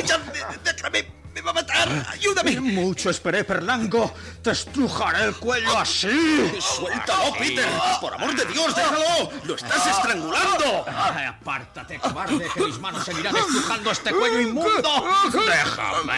Déjame 0.64 1.19
¡Me 1.40 1.46
va 1.46 1.52
a 1.52 1.54
matar! 1.54 2.06
¡Ayúdame! 2.12 2.60
Mucho 2.60 3.10
esperé, 3.10 3.46
Perlango. 3.46 4.14
Te 4.44 4.52
estrujaré 4.52 5.24
el 5.24 5.36
cuello 5.38 5.78
así. 5.78 6.52
¡Suéltalo, 6.60 7.32
Peter! 7.38 7.66
¡Por 8.02 8.14
amor 8.14 8.36
de 8.36 8.44
Dios, 8.48 8.76
déjalo! 8.76 9.32
¡Lo 9.46 9.56
estás 9.56 9.88
estrangulando! 9.88 10.86
Ay, 10.86 11.28
apártate, 11.28 11.98
cobarde, 11.98 12.46
que 12.54 12.60
mis 12.60 12.78
manos 12.80 13.06
seguirán 13.06 13.38
estrujando 13.38 13.90
este 13.90 14.12
cuello 14.12 14.42
inmundo. 14.42 15.06
¡Déjame! 15.32 16.14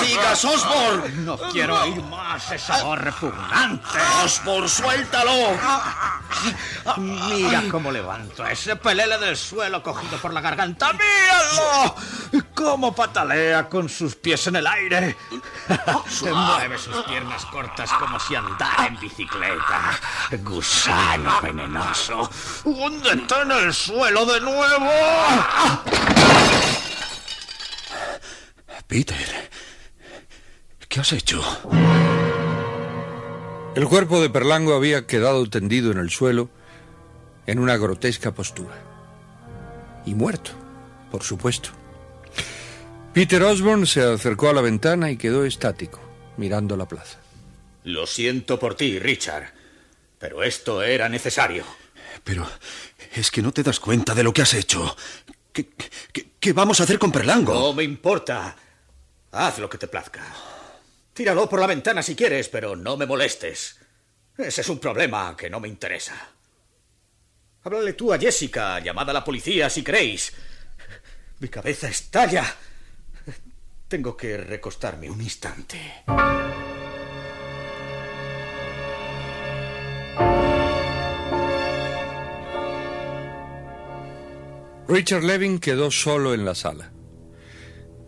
¡Sigas, 0.00 0.42
Osborne! 0.42 1.08
No 1.16 1.36
quiero 1.50 1.78
oír 1.82 2.02
más 2.04 2.50
esa 2.50 2.82
voz 2.82 2.98
repugnante. 2.98 3.98
¡Osborne, 4.24 4.68
suéltalo! 4.70 5.58
Mira 6.96 7.64
cómo 7.70 7.90
levanto 7.90 8.42
a 8.42 8.52
ese 8.52 8.74
pelele 8.76 9.18
del 9.18 9.36
suelo 9.36 9.82
cogido 9.82 10.16
por 10.16 10.32
la 10.32 10.40
garganta. 10.40 10.94
¡Míralo! 10.94 11.94
¡Cómo 12.62 12.94
patalea 12.94 13.68
con 13.68 13.88
sus 13.88 14.14
pies 14.14 14.46
en 14.46 14.56
el 14.56 14.66
aire! 14.66 15.16
Mueve 16.22 16.78
sus 16.78 16.96
piernas 17.04 17.44
cortas 17.46 17.90
como 17.94 18.20
si 18.20 18.36
andara 18.36 18.86
en 18.86 19.00
bicicleta. 19.00 19.98
Gusano 20.44 21.40
venenoso. 21.42 22.30
¡Húndete 22.64 23.34
en 23.42 23.50
el 23.50 23.74
suelo 23.74 24.24
de 24.26 24.40
nuevo! 24.40 24.90
Peter, 28.86 29.50
¿qué 30.88 31.00
has 31.00 31.12
hecho? 31.12 31.42
El 33.74 33.88
cuerpo 33.88 34.20
de 34.20 34.30
Perlango 34.30 34.74
había 34.74 35.06
quedado 35.08 35.50
tendido 35.50 35.90
en 35.90 35.98
el 35.98 36.10
suelo 36.10 36.48
en 37.46 37.58
una 37.58 37.76
grotesca 37.76 38.32
postura. 38.32 38.76
Y 40.06 40.14
muerto, 40.14 40.52
por 41.10 41.24
supuesto. 41.24 41.81
Peter 43.12 43.42
Osborne 43.42 43.86
se 43.86 44.02
acercó 44.02 44.48
a 44.48 44.54
la 44.54 44.62
ventana 44.62 45.10
y 45.10 45.18
quedó 45.18 45.44
estático, 45.44 46.00
mirando 46.38 46.76
la 46.76 46.88
plaza. 46.88 47.18
Lo 47.84 48.06
siento 48.06 48.58
por 48.58 48.74
ti, 48.74 48.98
Richard, 48.98 49.52
pero 50.18 50.42
esto 50.42 50.82
era 50.82 51.08
necesario. 51.08 51.64
Pero 52.24 52.48
es 53.14 53.30
que 53.30 53.42
no 53.42 53.52
te 53.52 53.62
das 53.62 53.80
cuenta 53.80 54.14
de 54.14 54.22
lo 54.22 54.32
que 54.32 54.42
has 54.42 54.54
hecho. 54.54 54.96
¿Qué, 55.52 55.68
qué, 56.12 56.30
qué 56.40 56.52
vamos 56.54 56.80
a 56.80 56.84
hacer 56.84 56.98
con 56.98 57.12
Perlango? 57.12 57.52
No 57.52 57.74
me 57.74 57.82
importa. 57.82 58.56
Haz 59.32 59.58
lo 59.58 59.68
que 59.68 59.78
te 59.78 59.88
plazca. 59.88 60.24
Tíralo 61.12 61.48
por 61.48 61.60
la 61.60 61.66
ventana 61.66 62.02
si 62.02 62.16
quieres, 62.16 62.48
pero 62.48 62.76
no 62.76 62.96
me 62.96 63.04
molestes. 63.04 63.78
Ese 64.38 64.62
es 64.62 64.68
un 64.70 64.78
problema 64.78 65.36
que 65.36 65.50
no 65.50 65.60
me 65.60 65.68
interesa. 65.68 66.14
Háblale 67.64 67.92
tú 67.92 68.12
a 68.12 68.18
Jessica, 68.18 68.80
llamad 68.80 69.10
a 69.10 69.12
la 69.12 69.24
policía 69.24 69.68
si 69.68 69.82
queréis. 69.82 70.32
Mi 71.40 71.48
cabeza 71.48 71.88
estalla. 71.88 72.56
Tengo 73.92 74.16
que 74.16 74.38
recostarme 74.38 75.10
un 75.10 75.20
instante. 75.20 75.76
Richard 84.88 85.24
Levin 85.24 85.58
quedó 85.58 85.90
solo 85.90 86.32
en 86.32 86.46
la 86.46 86.54
sala. 86.54 86.90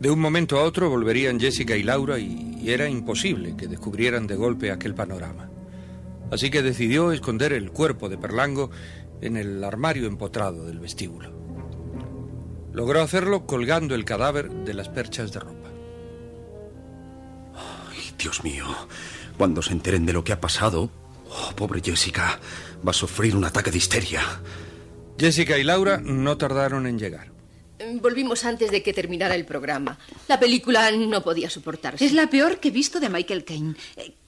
De 0.00 0.10
un 0.10 0.20
momento 0.20 0.58
a 0.58 0.62
otro 0.62 0.88
volverían 0.88 1.38
Jessica 1.38 1.76
y 1.76 1.82
Laura 1.82 2.18
y, 2.18 2.64
era 2.66 2.88
imposible 2.88 3.54
que 3.54 3.68
descubrieran 3.68 4.26
de 4.26 4.36
golpe 4.36 4.70
aquel 4.70 4.94
panorama. 4.94 5.50
Así 6.30 6.50
que 6.50 6.62
decidió 6.62 7.12
esconder 7.12 7.52
el 7.52 7.72
cuerpo 7.72 8.08
de 8.08 8.16
Perlango 8.16 8.70
en 9.20 9.36
el 9.36 9.62
armario 9.62 10.06
empotrado 10.06 10.64
del 10.64 10.78
vestíbulo. 10.80 11.30
Logró 12.72 13.02
hacerlo 13.02 13.44
colgando 13.44 13.94
el 13.94 14.06
cadáver 14.06 14.50
de 14.50 14.72
las 14.72 14.88
perchas 14.88 15.30
de 15.30 15.40
ropa. 15.40 15.63
Dios 18.18 18.44
mío, 18.44 18.66
cuando 19.36 19.62
se 19.62 19.72
enteren 19.72 20.06
de 20.06 20.12
lo 20.12 20.24
que 20.24 20.32
ha 20.32 20.40
pasado, 20.40 20.90
oh, 21.28 21.52
pobre 21.56 21.80
Jessica, 21.84 22.40
va 22.86 22.90
a 22.90 22.94
sufrir 22.94 23.36
un 23.36 23.44
ataque 23.44 23.70
de 23.70 23.78
histeria. 23.78 24.22
Jessica 25.18 25.58
y 25.58 25.64
Laura 25.64 25.98
no 25.98 26.36
tardaron 26.36 26.86
en 26.86 26.98
llegar. 26.98 27.32
Volvimos 28.00 28.44
antes 28.44 28.70
de 28.70 28.82
que 28.82 28.92
terminara 28.92 29.34
el 29.34 29.44
programa. 29.44 29.98
La 30.28 30.38
película 30.38 30.90
no 30.92 31.22
podía 31.22 31.50
soportarse. 31.50 32.04
Es 32.04 32.12
la 32.12 32.28
peor 32.30 32.58
que 32.58 32.68
he 32.68 32.70
visto 32.70 33.00
de 33.00 33.08
Michael 33.08 33.44
Caine. 33.44 33.74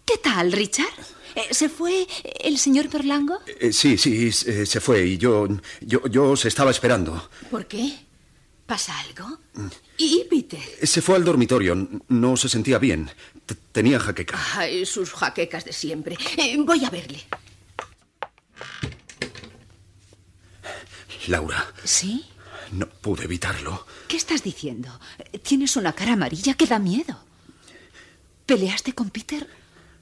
¿Qué 0.04 0.18
tal, 0.22 0.52
Richard? 0.52 0.86
Eh, 1.34 1.52
¿Se 1.52 1.68
fue 1.68 2.06
el 2.40 2.58
señor 2.58 2.88
Perlango? 2.88 3.38
Eh, 3.60 3.72
sí, 3.72 3.98
sí, 3.98 4.28
eh, 4.28 4.66
se 4.66 4.80
fue 4.80 5.04
y 5.04 5.18
yo, 5.18 5.48
yo, 5.80 6.06
yo 6.06 6.36
se 6.36 6.48
estaba 6.48 6.70
esperando. 6.70 7.28
¿Por 7.50 7.66
qué? 7.66 8.06
¿Pasa 8.66 8.98
algo? 9.00 9.38
¿Y 9.96 10.24
Peter? 10.28 10.60
Se 10.82 11.00
fue 11.00 11.16
al 11.16 11.24
dormitorio. 11.24 11.88
No 12.08 12.36
se 12.36 12.48
sentía 12.48 12.78
bien. 12.78 13.10
Tenía 13.72 14.00
jaqueca. 14.00 14.38
Ay, 14.54 14.86
sus 14.86 15.12
jaquecas 15.12 15.64
de 15.64 15.72
siempre. 15.72 16.16
Eh, 16.38 16.56
voy 16.58 16.84
a 16.84 16.90
verle. 16.90 17.22
Laura. 21.28 21.72
¿Sí? 21.84 22.24
No 22.72 22.86
pude 22.86 23.24
evitarlo. 23.24 23.86
¿Qué 24.08 24.16
estás 24.16 24.42
diciendo? 24.42 24.98
Tienes 25.42 25.76
una 25.76 25.92
cara 25.92 26.14
amarilla 26.14 26.54
que 26.54 26.66
da 26.66 26.78
miedo. 26.78 27.18
¿Peleaste 28.46 28.94
con 28.94 29.10
Peter 29.10 29.48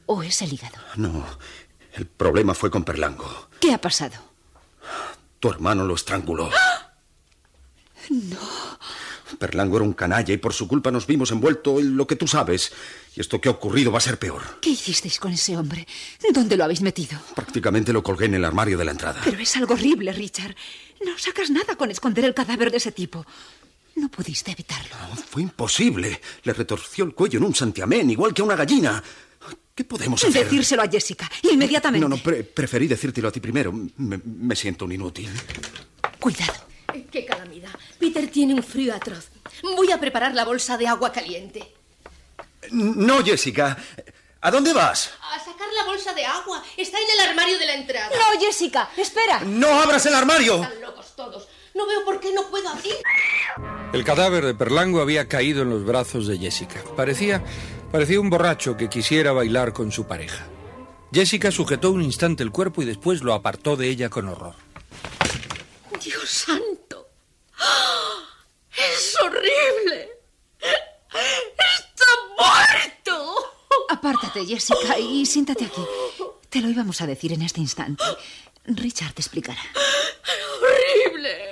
o 0.06 0.22
es 0.22 0.42
el 0.42 0.52
hígado? 0.52 0.76
No, 0.96 1.26
el 1.94 2.06
problema 2.06 2.54
fue 2.54 2.70
con 2.70 2.84
Perlango. 2.84 3.48
¿Qué 3.60 3.72
ha 3.72 3.80
pasado? 3.80 4.16
Tu 5.40 5.50
hermano 5.50 5.84
lo 5.84 5.94
estranguló. 5.94 6.50
No. 8.10 8.63
Perlango 9.38 9.76
era 9.76 9.84
un 9.84 9.92
canalla 9.92 10.32
y 10.32 10.38
por 10.38 10.52
su 10.52 10.66
culpa 10.68 10.90
nos 10.90 11.06
vimos 11.06 11.30
envueltos 11.30 11.80
en 11.80 11.96
lo 11.96 12.06
que 12.06 12.16
tú 12.16 12.26
sabes. 12.26 12.72
Y 13.16 13.20
esto 13.20 13.40
que 13.40 13.48
ha 13.48 13.52
ocurrido 13.52 13.92
va 13.92 13.98
a 13.98 14.00
ser 14.00 14.18
peor. 14.18 14.42
¿Qué 14.60 14.70
hicisteis 14.70 15.18
con 15.18 15.32
ese 15.32 15.56
hombre? 15.56 15.86
¿Dónde 16.32 16.56
lo 16.56 16.64
habéis 16.64 16.80
metido? 16.80 17.18
Prácticamente 17.34 17.92
lo 17.92 18.02
colgué 18.02 18.26
en 18.26 18.34
el 18.34 18.44
armario 18.44 18.76
de 18.78 18.84
la 18.84 18.90
entrada. 18.90 19.20
Pero 19.24 19.38
es 19.38 19.56
algo 19.56 19.74
horrible, 19.74 20.12
Richard. 20.12 20.54
No 21.04 21.18
sacas 21.18 21.50
nada 21.50 21.76
con 21.76 21.90
esconder 21.90 22.24
el 22.24 22.34
cadáver 22.34 22.70
de 22.70 22.78
ese 22.78 22.92
tipo. 22.92 23.24
No 23.96 24.08
pudiste 24.08 24.50
evitarlo. 24.52 24.96
No, 25.10 25.16
fue 25.16 25.42
imposible. 25.42 26.20
Le 26.42 26.52
retorció 26.52 27.04
el 27.04 27.14
cuello 27.14 27.38
en 27.38 27.44
un 27.44 27.54
santiamén, 27.54 28.10
igual 28.10 28.34
que 28.34 28.42
a 28.42 28.44
una 28.44 28.56
gallina. 28.56 29.02
¿Qué 29.74 29.84
podemos 29.84 30.22
hacer? 30.22 30.44
Decírselo 30.44 30.82
a 30.82 30.88
Jessica, 30.88 31.30
inmediatamente. 31.42 32.08
No, 32.08 32.16
no, 32.16 32.22
pre 32.22 32.44
preferí 32.44 32.86
decírtelo 32.86 33.28
a 33.28 33.32
ti 33.32 33.40
primero. 33.40 33.72
Me, 33.96 34.20
me 34.24 34.54
siento 34.56 34.84
un 34.84 34.92
inútil. 34.92 35.28
Cuidado. 36.20 36.63
¡Qué 37.10 37.24
calamidad! 37.24 37.70
Peter 37.98 38.28
tiene 38.28 38.54
un 38.54 38.62
frío 38.62 38.94
atroz. 38.94 39.28
Voy 39.62 39.90
a 39.90 39.98
preparar 39.98 40.34
la 40.34 40.44
bolsa 40.44 40.76
de 40.76 40.86
agua 40.86 41.12
caliente. 41.12 41.74
No, 42.70 43.24
Jessica. 43.24 43.76
¿A 44.40 44.50
dónde 44.50 44.72
vas? 44.72 45.10
A 45.32 45.38
sacar 45.38 45.68
la 45.72 45.84
bolsa 45.84 46.12
de 46.12 46.24
agua. 46.24 46.62
Está 46.76 46.98
en 46.98 47.10
el 47.18 47.30
armario 47.30 47.58
de 47.58 47.66
la 47.66 47.74
entrada. 47.74 48.10
No, 48.10 48.40
Jessica, 48.40 48.90
espera. 48.96 49.40
No 49.40 49.68
abras 49.80 50.04
el 50.06 50.14
armario. 50.14 50.62
Están 50.62 50.80
locos 50.80 51.16
todos. 51.16 51.48
No 51.74 51.86
veo 51.86 52.04
por 52.04 52.20
qué 52.20 52.32
no 52.32 52.48
puedo 52.50 52.68
abrir. 52.68 52.94
El 53.92 54.04
cadáver 54.04 54.44
de 54.44 54.54
Perlango 54.54 55.00
había 55.00 55.28
caído 55.28 55.62
en 55.62 55.70
los 55.70 55.84
brazos 55.84 56.26
de 56.26 56.38
Jessica. 56.38 56.82
Parecía, 56.96 57.42
parecía 57.90 58.20
un 58.20 58.30
borracho 58.30 58.76
que 58.76 58.88
quisiera 58.88 59.32
bailar 59.32 59.72
con 59.72 59.90
su 59.90 60.06
pareja. 60.06 60.46
Jessica 61.12 61.50
sujetó 61.50 61.90
un 61.90 62.02
instante 62.02 62.42
el 62.42 62.50
cuerpo 62.50 62.82
y 62.82 62.84
después 62.84 63.22
lo 63.22 63.34
apartó 63.34 63.76
de 63.76 63.88
ella 63.88 64.08
con 64.08 64.28
horror. 64.28 64.54
Dios 66.02 66.28
santo. 66.28 66.73
Es 68.76 69.16
horrible. 69.22 70.10
Está 70.60 72.06
muerto. 72.36 73.34
Apártate, 73.88 74.44
Jessica, 74.46 74.98
y 74.98 75.24
siéntate 75.26 75.66
aquí. 75.66 75.82
Te 76.48 76.60
lo 76.60 76.68
íbamos 76.68 77.00
a 77.00 77.06
decir 77.06 77.32
en 77.32 77.42
este 77.42 77.60
instante. 77.60 78.04
Richard 78.64 79.12
te 79.12 79.22
explicará. 79.22 79.60
Horrible. 80.60 81.50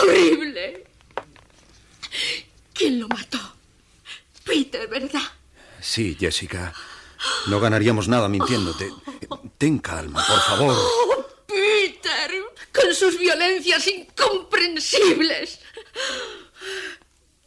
Horrible. 0.00 0.86
¿Quién 2.74 3.00
lo 3.00 3.08
mató? 3.08 3.38
Peter, 4.44 4.86
¿verdad? 4.88 5.22
Sí, 5.80 6.16
Jessica. 6.18 6.72
No 7.46 7.60
ganaríamos 7.60 8.08
nada 8.08 8.28
mintiéndote. 8.28 8.92
Ten 9.56 9.78
calma, 9.78 10.24
por 10.26 10.40
favor. 10.40 10.76
Oh, 10.76 11.26
Peter, 11.46 12.30
con 12.72 12.94
sus 12.94 13.18
violencias 13.18 13.86
incomprensibles. 13.86 15.60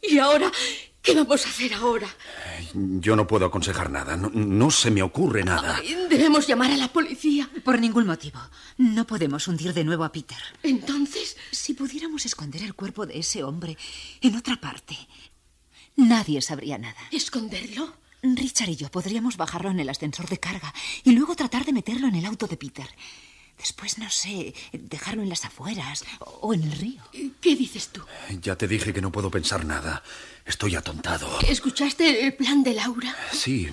¿Y 0.02 0.18
ahora? 0.18 0.50
¿Qué 1.02 1.14
vamos 1.16 1.44
a 1.44 1.48
hacer 1.48 1.74
ahora? 1.74 2.08
Yo 2.74 3.16
no 3.16 3.26
puedo 3.26 3.44
aconsejar 3.46 3.90
nada. 3.90 4.16
No, 4.16 4.30
no 4.32 4.70
se 4.70 4.90
me 4.90 5.02
ocurre 5.02 5.42
nada. 5.42 5.76
Ay, 5.76 5.96
debemos 6.08 6.46
llamar 6.46 6.70
a 6.70 6.76
la 6.76 6.92
policía. 6.92 7.50
Por 7.64 7.80
ningún 7.80 8.06
motivo. 8.06 8.38
No 8.78 9.04
podemos 9.06 9.48
hundir 9.48 9.74
de 9.74 9.82
nuevo 9.84 10.04
a 10.04 10.12
Peter. 10.12 10.38
Entonces, 10.62 11.36
Si 11.50 11.74
pudiéramos 11.74 12.24
esconder 12.24 12.62
el 12.62 12.74
cuerpo 12.74 13.04
de 13.04 13.18
ese 13.18 13.42
hombre 13.42 13.76
en 14.20 14.36
otra 14.36 14.60
parte, 14.60 14.96
nadie 15.96 16.40
sabría 16.40 16.78
nada. 16.78 16.98
¿esconderlo? 17.10 17.94
Richard 18.22 18.70
y 18.70 18.76
yo 18.76 18.88
podríamos 18.88 19.36
bajarlo 19.36 19.70
en 19.70 19.80
el 19.80 19.88
ascensor 19.88 20.28
de 20.28 20.38
carga 20.38 20.72
y 21.02 21.10
luego 21.12 21.34
tratar 21.34 21.64
de 21.64 21.72
meterlo 21.72 22.06
en 22.06 22.14
el 22.14 22.24
auto 22.24 22.46
de 22.46 22.56
Peter. 22.56 22.86
Después, 23.62 23.96
no 23.98 24.10
sé, 24.10 24.54
dejarlo 24.72 25.22
en 25.22 25.28
las 25.28 25.44
afueras 25.44 26.02
o 26.40 26.52
en 26.52 26.64
el 26.64 26.72
río. 26.72 27.00
¿Qué 27.40 27.54
dices 27.54 27.90
tú? 27.90 28.02
Ya 28.40 28.56
te 28.56 28.66
dije 28.66 28.92
que 28.92 29.00
no 29.00 29.12
puedo 29.12 29.30
pensar 29.30 29.64
nada. 29.64 30.02
Estoy 30.44 30.74
atontado. 30.74 31.28
¿Escuchaste 31.46 32.26
el 32.26 32.34
plan 32.34 32.64
de 32.64 32.74
Laura? 32.74 33.14
Sí, 33.30 33.68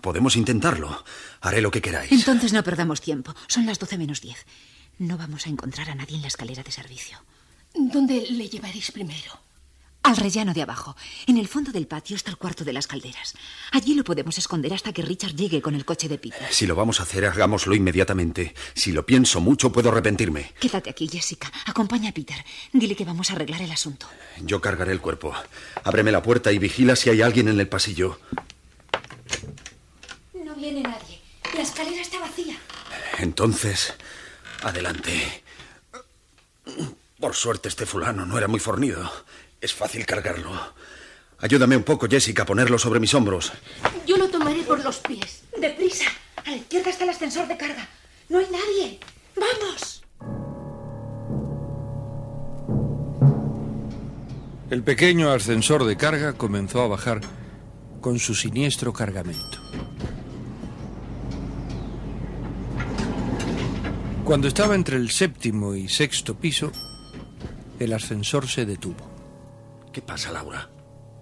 podemos 0.00 0.34
intentarlo. 0.36 1.04
Haré 1.42 1.60
lo 1.60 1.70
que 1.70 1.82
queráis. 1.82 2.10
Entonces 2.10 2.54
no 2.54 2.64
perdamos 2.64 3.02
tiempo. 3.02 3.34
Son 3.48 3.66
las 3.66 3.78
doce 3.78 3.98
menos 3.98 4.22
diez. 4.22 4.46
No 4.98 5.18
vamos 5.18 5.46
a 5.46 5.50
encontrar 5.50 5.90
a 5.90 5.94
nadie 5.94 6.16
en 6.16 6.22
la 6.22 6.28
escalera 6.28 6.62
de 6.62 6.72
servicio. 6.72 7.18
¿Dónde 7.74 8.26
le 8.30 8.48
llevaréis 8.48 8.92
primero? 8.92 9.38
Al 10.04 10.16
rellano 10.16 10.52
de 10.52 10.62
abajo. 10.62 10.96
En 11.28 11.36
el 11.36 11.46
fondo 11.46 11.70
del 11.70 11.86
patio 11.86 12.16
está 12.16 12.30
el 12.30 12.36
cuarto 12.36 12.64
de 12.64 12.72
las 12.72 12.88
calderas. 12.88 13.34
Allí 13.70 13.94
lo 13.94 14.02
podemos 14.02 14.36
esconder 14.36 14.74
hasta 14.74 14.92
que 14.92 15.02
Richard 15.02 15.36
llegue 15.36 15.62
con 15.62 15.76
el 15.76 15.84
coche 15.84 16.08
de 16.08 16.18
Peter. 16.18 16.48
Si 16.50 16.66
lo 16.66 16.74
vamos 16.74 16.98
a 16.98 17.04
hacer, 17.04 17.24
hagámoslo 17.24 17.74
inmediatamente. 17.74 18.52
Si 18.74 18.90
lo 18.90 19.06
pienso 19.06 19.40
mucho, 19.40 19.70
puedo 19.70 19.90
arrepentirme. 19.90 20.52
Quédate 20.58 20.90
aquí, 20.90 21.06
Jessica. 21.06 21.52
Acompaña 21.66 22.10
a 22.10 22.12
Peter. 22.12 22.44
Dile 22.72 22.96
que 22.96 23.04
vamos 23.04 23.30
a 23.30 23.34
arreglar 23.34 23.62
el 23.62 23.70
asunto. 23.70 24.08
Yo 24.40 24.60
cargaré 24.60 24.90
el 24.90 25.00
cuerpo. 25.00 25.34
Ábreme 25.84 26.10
la 26.10 26.22
puerta 26.22 26.50
y 26.50 26.58
vigila 26.58 26.96
si 26.96 27.10
hay 27.10 27.22
alguien 27.22 27.46
en 27.46 27.60
el 27.60 27.68
pasillo. 27.68 28.18
No 30.34 30.54
viene 30.56 30.82
nadie. 30.82 31.20
La 31.54 31.62
escalera 31.62 32.02
está 32.02 32.18
vacía. 32.18 32.56
Entonces, 33.18 33.94
adelante. 34.62 35.44
Por 37.20 37.36
suerte 37.36 37.68
este 37.68 37.86
fulano 37.86 38.26
no 38.26 38.36
era 38.36 38.48
muy 38.48 38.58
fornido. 38.58 39.08
Es 39.62 39.72
fácil 39.72 40.04
cargarlo. 40.04 40.50
Ayúdame 41.38 41.76
un 41.76 41.84
poco, 41.84 42.08
Jessica, 42.08 42.42
a 42.42 42.46
ponerlo 42.46 42.80
sobre 42.80 42.98
mis 42.98 43.14
hombros. 43.14 43.52
Yo 44.04 44.16
lo 44.16 44.28
tomaré 44.28 44.62
por 44.64 44.82
los 44.82 44.98
pies. 44.98 45.44
¡Deprisa! 45.56 46.06
A 46.44 46.50
la 46.50 46.56
izquierda 46.56 46.90
está 46.90 47.04
el 47.04 47.10
ascensor 47.10 47.46
de 47.46 47.56
carga. 47.56 47.88
No 48.28 48.38
hay 48.38 48.46
nadie. 48.50 48.98
¡Vamos! 49.36 50.02
El 54.68 54.82
pequeño 54.82 55.30
ascensor 55.30 55.84
de 55.84 55.96
carga 55.96 56.32
comenzó 56.32 56.80
a 56.82 56.88
bajar 56.88 57.20
con 58.00 58.18
su 58.18 58.34
siniestro 58.34 58.92
cargamento. 58.92 59.58
Cuando 64.24 64.48
estaba 64.48 64.74
entre 64.74 64.96
el 64.96 65.10
séptimo 65.10 65.76
y 65.76 65.88
sexto 65.88 66.34
piso, 66.34 66.72
el 67.78 67.92
ascensor 67.92 68.48
se 68.48 68.66
detuvo. 68.66 69.11
¿Qué 69.92 70.02
pasa, 70.02 70.32
Laura? 70.32 70.70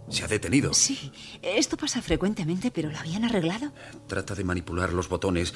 ¿Se 0.08 0.24
ha 0.24 0.28
detenido? 0.28 0.74
Sí, 0.74 1.12
esto 1.42 1.76
pasa 1.76 2.02
frecuentemente, 2.02 2.70
pero 2.70 2.90
¿lo 2.90 2.98
habían 2.98 3.24
arreglado? 3.24 3.72
Trata 4.08 4.34
de 4.34 4.42
manipular 4.44 4.92
los 4.92 5.08
botones. 5.08 5.54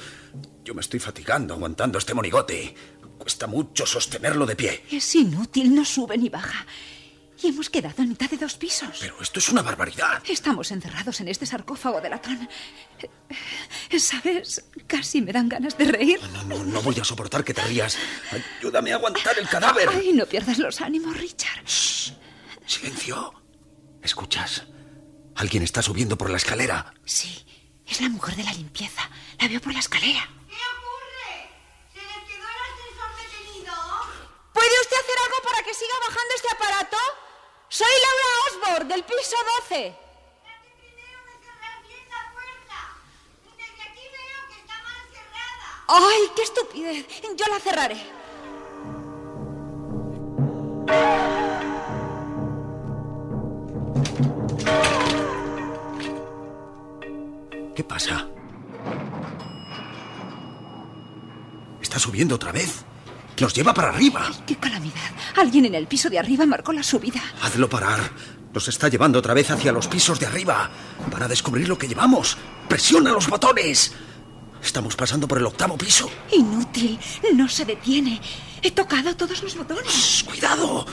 Yo 0.64 0.74
me 0.74 0.80
estoy 0.80 1.00
fatigando 1.00 1.54
aguantando 1.54 1.98
este 1.98 2.14
monigote. 2.14 2.74
Cuesta 3.18 3.46
mucho 3.46 3.84
sostenerlo 3.86 4.46
de 4.46 4.56
pie. 4.56 4.84
Es 4.90 5.14
inútil, 5.14 5.74
no 5.74 5.84
sube 5.84 6.16
ni 6.18 6.28
baja. 6.28 6.66
Y 7.42 7.48
hemos 7.48 7.68
quedado 7.68 8.00
en 8.02 8.10
mitad 8.10 8.30
de 8.30 8.36
dos 8.36 8.54
pisos. 8.54 8.98
Pero 9.00 9.20
esto 9.20 9.40
es 9.40 9.48
una 9.48 9.62
barbaridad. 9.62 10.22
Estamos 10.28 10.70
encerrados 10.70 11.20
en 11.20 11.28
este 11.28 11.46
sarcófago 11.46 12.00
de 12.00 12.10
latón. 12.10 12.48
¿Sabes? 13.98 14.64
Casi 14.86 15.20
me 15.20 15.32
dan 15.32 15.48
ganas 15.48 15.76
de 15.76 15.84
reír. 15.84 16.20
No, 16.32 16.44
no, 16.44 16.64
no 16.64 16.82
voy 16.82 16.98
a 17.00 17.04
soportar 17.04 17.42
que 17.44 17.52
te 17.54 17.62
rías. 17.62 17.98
Ayúdame 18.60 18.92
a 18.92 18.96
aguantar 18.96 19.36
el 19.38 19.48
cadáver. 19.48 19.88
Ay, 19.88 20.12
no 20.12 20.26
pierdas 20.26 20.58
los 20.58 20.80
ánimos, 20.80 21.16
Richard. 21.16 21.64
Shh, 21.66 22.12
silencio. 22.66 23.32
¿Escuchas? 24.02 24.64
Alguien 25.36 25.62
está 25.62 25.82
subiendo 25.82 26.16
por 26.16 26.30
la 26.30 26.36
escalera. 26.36 26.94
Sí, 27.04 27.44
es 27.86 28.00
la 28.00 28.08
mujer 28.08 28.36
de 28.36 28.44
la 28.44 28.52
limpieza. 28.52 29.08
La 29.40 29.48
veo 29.48 29.60
por 29.60 29.72
la 29.72 29.80
escalera. 29.80 30.28
¿Qué 30.48 30.56
ocurre? 30.76 31.50
¿Se 31.92 32.00
les 32.00 32.22
quedó 32.28 32.46
el 32.46 32.60
ascensor 32.70 33.10
detenido? 33.18 33.74
¿Puede 34.52 34.80
usted 34.82 34.96
hacer 34.96 35.16
algo 35.24 35.38
para 35.48 35.62
que 35.64 35.74
siga 35.74 35.94
bajando 36.00 36.34
este 36.36 36.48
aparato? 36.52 36.96
Soy 37.68 37.94
Laura 38.04 38.28
Osborne, 38.46 38.94
del 38.94 39.04
piso 39.04 39.36
12. 39.68 39.96
Trate 40.44 40.70
primero 40.78 41.18
de 41.26 41.34
cerrar 41.44 41.82
bien 41.82 42.06
la 42.08 42.22
puerta. 42.32 42.78
Desde 43.56 43.82
aquí 43.82 44.04
veo 44.14 44.40
que 44.48 44.56
está 44.60 44.76
mal 44.82 45.02
cerrada. 45.10 45.66
¡Ay, 45.88 46.22
qué 46.36 46.42
estupidez! 46.42 47.06
Yo 47.36 47.46
la 47.48 47.58
cerraré. 47.58 47.98
¿Qué 57.84 57.88
pasa? 57.88 58.26
Está 61.82 61.98
subiendo 61.98 62.36
otra 62.36 62.50
vez. 62.50 62.82
Nos 63.38 63.52
lleva 63.52 63.74
para 63.74 63.90
arriba. 63.90 64.24
¡Ay, 64.26 64.42
qué 64.46 64.56
calamidad! 64.56 65.12
Alguien 65.36 65.66
en 65.66 65.74
el 65.74 65.86
piso 65.86 66.08
de 66.08 66.18
arriba 66.18 66.46
marcó 66.46 66.72
la 66.72 66.82
subida. 66.82 67.20
Hazlo 67.42 67.68
parar. 67.68 68.00
Nos 68.54 68.68
está 68.68 68.88
llevando 68.88 69.18
otra 69.18 69.34
vez 69.34 69.50
hacia 69.50 69.70
los 69.70 69.86
pisos 69.86 70.18
de 70.18 70.24
arriba. 70.24 70.70
Para 71.10 71.28
descubrir 71.28 71.68
lo 71.68 71.76
que 71.76 71.86
llevamos. 71.86 72.38
Presiona 72.70 73.12
los 73.12 73.28
botones. 73.28 73.92
Estamos 74.62 74.96
pasando 74.96 75.28
por 75.28 75.36
el 75.36 75.44
octavo 75.44 75.76
piso. 75.76 76.10
Inútil, 76.32 76.98
no 77.34 77.46
se 77.50 77.66
detiene. 77.66 78.18
He 78.62 78.70
tocado 78.70 79.14
todos 79.14 79.42
los 79.42 79.54
botones. 79.58 79.92
Shh, 79.92 80.24
¡Cuidado! 80.24 80.86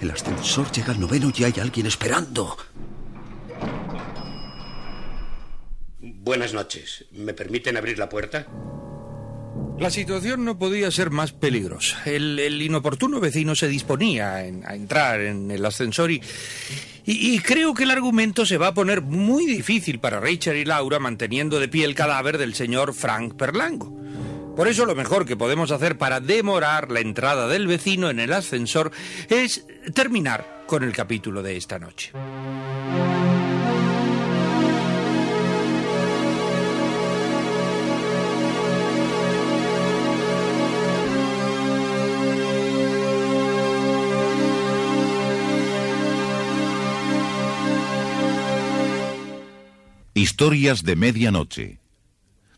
El 0.00 0.10
ascensor 0.10 0.72
llega 0.72 0.92
al 0.92 0.98
noveno 0.98 1.30
y 1.36 1.44
hay 1.44 1.54
alguien 1.60 1.86
esperando. 1.86 2.56
Buenas 6.22 6.52
noches. 6.52 7.06
¿Me 7.12 7.32
permiten 7.32 7.78
abrir 7.78 7.98
la 7.98 8.10
puerta? 8.10 8.46
La 9.78 9.88
situación 9.88 10.44
no 10.44 10.58
podía 10.58 10.90
ser 10.90 11.10
más 11.10 11.32
peligrosa. 11.32 12.02
El, 12.04 12.38
el 12.38 12.60
inoportuno 12.60 13.20
vecino 13.20 13.54
se 13.54 13.68
disponía 13.68 14.34
a 14.34 14.74
entrar 14.74 15.22
en 15.22 15.50
el 15.50 15.64
ascensor 15.64 16.10
y, 16.10 16.20
y, 17.06 17.34
y 17.34 17.38
creo 17.38 17.72
que 17.72 17.84
el 17.84 17.90
argumento 17.90 18.44
se 18.44 18.58
va 18.58 18.68
a 18.68 18.74
poner 18.74 19.00
muy 19.00 19.46
difícil 19.46 19.98
para 19.98 20.20
Richard 20.20 20.56
y 20.56 20.66
Laura 20.66 20.98
manteniendo 20.98 21.58
de 21.58 21.68
pie 21.68 21.86
el 21.86 21.94
cadáver 21.94 22.36
del 22.36 22.54
señor 22.54 22.92
Frank 22.92 23.36
Perlango. 23.36 23.98
Por 24.54 24.68
eso 24.68 24.84
lo 24.84 24.94
mejor 24.94 25.24
que 25.24 25.38
podemos 25.38 25.70
hacer 25.70 25.96
para 25.96 26.20
demorar 26.20 26.90
la 26.90 27.00
entrada 27.00 27.48
del 27.48 27.66
vecino 27.66 28.10
en 28.10 28.20
el 28.20 28.34
ascensor 28.34 28.90
es 29.30 29.64
terminar 29.94 30.64
con 30.66 30.84
el 30.84 30.92
capítulo 30.92 31.42
de 31.42 31.56
esta 31.56 31.78
noche. 31.78 32.12
Historias 50.20 50.82
de 50.82 50.96
Medianoche. 50.96 51.80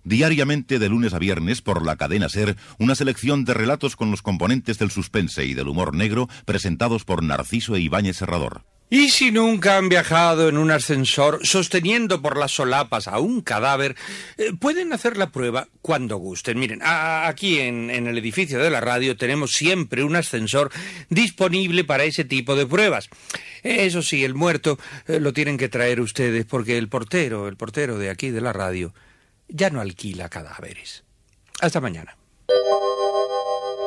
Diariamente 0.03 0.81
de 0.81 0.89
lunes 0.89 1.15
a 1.15 1.21
viernes 1.21 1.63
por 1.63 1.87
la 1.87 1.95
cadena 1.95 2.29
Ser, 2.29 2.57
una 2.81 2.97
selección 2.97 3.45
de 3.45 3.55
relatos 3.55 3.95
con 3.95 4.11
los 4.11 4.21
componentes 4.21 4.81
del 4.81 4.91
suspense 4.91 5.45
y 5.45 5.55
del 5.55 5.69
humor 5.69 5.95
negro 5.95 6.29
presentados 6.45 7.05
por 7.05 7.23
Narciso 7.23 7.77
e 7.77 7.81
Ibáñez 7.81 8.17
Serrador. 8.17 8.65
Y 8.95 9.09
si 9.09 9.31
nunca 9.31 9.79
han 9.79 9.89
viajado 9.89 10.51
en 10.51 10.59
un 10.59 10.71
ascensor 10.71 11.47
sosteniendo 11.47 12.21
por 12.21 12.37
las 12.37 12.53
solapas 12.53 13.09
a 13.09 13.21
un 13.21 13.41
cadáver, 13.41 13.97
eh, 14.37 14.53
pueden 14.53 14.93
hacer 14.93 15.17
la 15.17 15.31
prueba 15.31 15.67
cuando 15.81 16.19
gusten. 16.19 16.59
Miren, 16.59 16.81
aquí 16.85 17.59
en, 17.59 17.89
el 17.89 18.19
edificio 18.19 18.59
de 18.59 18.69
la 18.69 18.83
radio 18.83 19.17
tenemos 19.17 19.53
siempre 19.53 20.05
un 20.05 20.15
ascensor 20.15 20.71
disponible 21.09 21.85
para 21.85 22.05
ese 22.05 22.27
tipo 22.27 22.55
de 22.55 22.67
pruebas. 22.67 23.09
Eso 23.63 24.03
sí, 24.03 24.25
el 24.25 24.35
muerto 24.35 24.79
eh, 25.09 25.21
lo 25.21 25.33
tienen 25.33 25.57
que 25.57 25.71
traer 25.71 25.99
ustedes 25.99 26.45
porque 26.45 26.77
el 26.77 26.91
portero, 26.91 27.49
el 27.49 27.57
portero 27.57 27.97
de 27.97 28.11
aquí 28.11 28.29
de 28.29 28.43
la 28.43 28.53
radio, 28.53 28.93
ya 29.49 29.71
no 29.71 29.81
alquila 29.81 30.29
cadáveres. 30.29 31.03
Hasta 31.63 31.81
mañana. 31.81 32.15